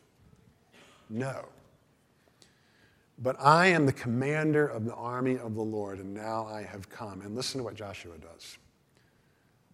No. 1.08 1.46
But 3.18 3.36
I 3.38 3.68
am 3.68 3.86
the 3.86 3.92
commander 3.92 4.66
of 4.66 4.84
the 4.84 4.94
army 4.94 5.38
of 5.38 5.54
the 5.54 5.62
Lord, 5.62 6.00
and 6.00 6.12
now 6.12 6.46
I 6.46 6.62
have 6.62 6.90
come. 6.90 7.22
And 7.22 7.34
listen 7.34 7.58
to 7.60 7.64
what 7.64 7.74
Joshua 7.74 8.18
does. 8.18 8.58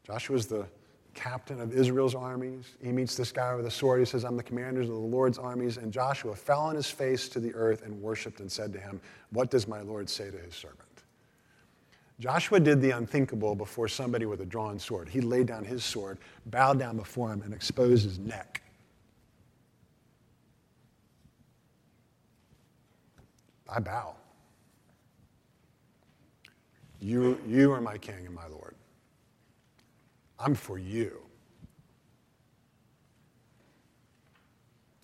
Joshua 0.06 0.36
is 0.36 0.46
the 0.46 0.66
captain 1.14 1.60
of 1.60 1.72
Israel's 1.72 2.14
armies. 2.14 2.76
He 2.82 2.92
meets 2.92 3.14
this 3.16 3.32
guy 3.32 3.54
with 3.54 3.66
a 3.66 3.70
sword. 3.70 4.00
He 4.00 4.06
says, 4.06 4.24
I'm 4.24 4.36
the 4.36 4.42
commander 4.42 4.80
of 4.80 4.88
the 4.88 4.94
Lord's 4.94 5.38
armies. 5.38 5.76
And 5.76 5.92
Joshua 5.92 6.34
fell 6.34 6.60
on 6.60 6.74
his 6.74 6.90
face 6.90 7.28
to 7.30 7.40
the 7.40 7.54
earth 7.54 7.82
and 7.82 8.00
worshiped 8.00 8.40
and 8.40 8.50
said 8.50 8.72
to 8.72 8.80
him, 8.80 9.00
What 9.30 9.50
does 9.50 9.68
my 9.68 9.80
Lord 9.80 10.08
say 10.08 10.30
to 10.30 10.38
his 10.38 10.54
servant? 10.54 10.80
Joshua 12.20 12.60
did 12.60 12.80
the 12.80 12.90
unthinkable 12.90 13.54
before 13.54 13.88
somebody 13.88 14.26
with 14.26 14.40
a 14.42 14.46
drawn 14.46 14.78
sword. 14.78 15.08
He 15.08 15.20
laid 15.20 15.46
down 15.46 15.64
his 15.64 15.84
sword, 15.84 16.18
bowed 16.46 16.78
down 16.78 16.96
before 16.96 17.32
him, 17.32 17.42
and 17.42 17.52
exposed 17.52 18.04
his 18.04 18.18
neck. 18.18 18.62
I 23.68 23.80
bow. 23.80 24.14
You, 27.00 27.40
you 27.46 27.72
are 27.72 27.80
my 27.80 27.98
king 27.98 28.26
and 28.26 28.34
my 28.34 28.46
Lord. 28.46 28.71
I'm 30.42 30.54
for 30.54 30.78
you. 30.78 31.20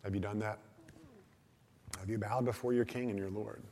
Have 0.02 0.14
you 0.14 0.20
done 0.20 0.38
that? 0.40 0.58
Have 2.00 2.08
you 2.10 2.18
bowed 2.18 2.44
before 2.44 2.72
your 2.72 2.84
king 2.84 3.10
and 3.10 3.18
your 3.18 3.30
Lord? 3.30 3.62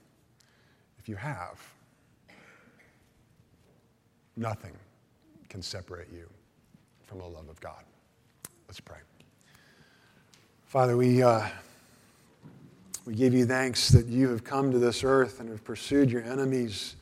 If 0.99 1.09
you 1.09 1.17
have, 1.17 1.61
nothing 4.37 4.73
can 5.49 5.62
separate 5.62 6.12
you 6.12 6.29
from 7.07 7.19
the 7.19 7.25
love 7.27 7.49
of 7.49 7.61
God. 7.61 7.85
Let's 8.69 8.81
pray. 8.81 8.99
Father, 10.67 10.97
we. 10.97 11.23
Uh, 11.23 11.49
we 13.07 13.14
give 13.14 13.35
you 13.35 13.47
thanks 13.47 13.89
that 13.91 14.07
you 14.07 14.29
have 14.31 14.43
come 14.43 14.73
to 14.73 14.81
this 14.81 15.05
earth 15.05 15.39
and 15.39 15.49
have 15.49 15.62
pursued 15.62 16.11
your 16.11 16.25
enemies 16.25 16.97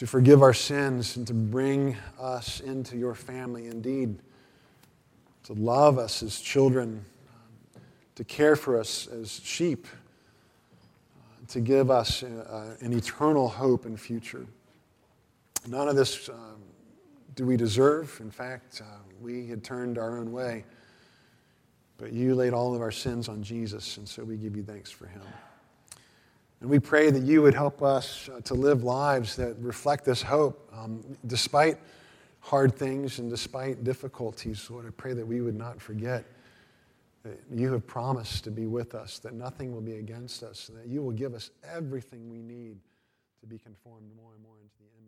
to 0.00 0.06
forgive 0.06 0.40
our 0.40 0.54
sins 0.54 1.18
and 1.18 1.26
to 1.26 1.34
bring 1.34 1.94
us 2.18 2.60
into 2.60 2.96
your 2.96 3.14
family 3.14 3.66
indeed, 3.66 4.16
to 5.42 5.52
love 5.52 5.98
us 5.98 6.22
as 6.22 6.40
children, 6.40 7.04
to 8.14 8.24
care 8.24 8.56
for 8.56 8.80
us 8.80 9.06
as 9.08 9.42
sheep, 9.44 9.86
to 11.48 11.60
give 11.60 11.90
us 11.90 12.22
uh, 12.22 12.76
an 12.80 12.94
eternal 12.94 13.46
hope 13.46 13.84
and 13.84 14.00
future. 14.00 14.46
None 15.66 15.86
of 15.86 15.96
this 15.96 16.30
um, 16.30 16.62
do 17.34 17.44
we 17.44 17.58
deserve. 17.58 18.16
In 18.22 18.30
fact, 18.30 18.80
uh, 18.80 19.00
we 19.20 19.48
had 19.48 19.62
turned 19.62 19.98
our 19.98 20.16
own 20.16 20.32
way. 20.32 20.64
But 21.98 22.14
you 22.14 22.34
laid 22.34 22.54
all 22.54 22.74
of 22.74 22.80
our 22.80 22.90
sins 22.90 23.28
on 23.28 23.42
Jesus, 23.42 23.98
and 23.98 24.08
so 24.08 24.24
we 24.24 24.38
give 24.38 24.56
you 24.56 24.62
thanks 24.62 24.90
for 24.90 25.06
him. 25.06 25.20
And 26.60 26.68
we 26.68 26.78
pray 26.78 27.10
that 27.10 27.22
you 27.22 27.40
would 27.42 27.54
help 27.54 27.82
us 27.82 28.28
uh, 28.28 28.40
to 28.42 28.54
live 28.54 28.84
lives 28.84 29.36
that 29.36 29.56
reflect 29.58 30.04
this 30.04 30.22
hope. 30.22 30.70
Um, 30.76 31.02
despite 31.26 31.78
hard 32.40 32.74
things 32.74 33.18
and 33.18 33.30
despite 33.30 33.82
difficulties, 33.82 34.68
Lord, 34.70 34.86
I 34.86 34.90
pray 34.90 35.14
that 35.14 35.26
we 35.26 35.40
would 35.40 35.56
not 35.56 35.80
forget 35.80 36.24
that 37.22 37.38
you 37.50 37.72
have 37.72 37.86
promised 37.86 38.44
to 38.44 38.50
be 38.50 38.66
with 38.66 38.94
us, 38.94 39.18
that 39.20 39.34
nothing 39.34 39.72
will 39.72 39.80
be 39.82 39.96
against 39.96 40.42
us, 40.42 40.68
and 40.68 40.78
that 40.78 40.86
you 40.86 41.02
will 41.02 41.12
give 41.12 41.34
us 41.34 41.50
everything 41.62 42.30
we 42.30 42.40
need 42.42 42.78
to 43.40 43.46
be 43.46 43.58
conformed 43.58 44.10
more 44.16 44.32
and 44.34 44.42
more 44.42 44.56
into 44.60 44.74
the 44.78 44.84
image. 44.84 44.99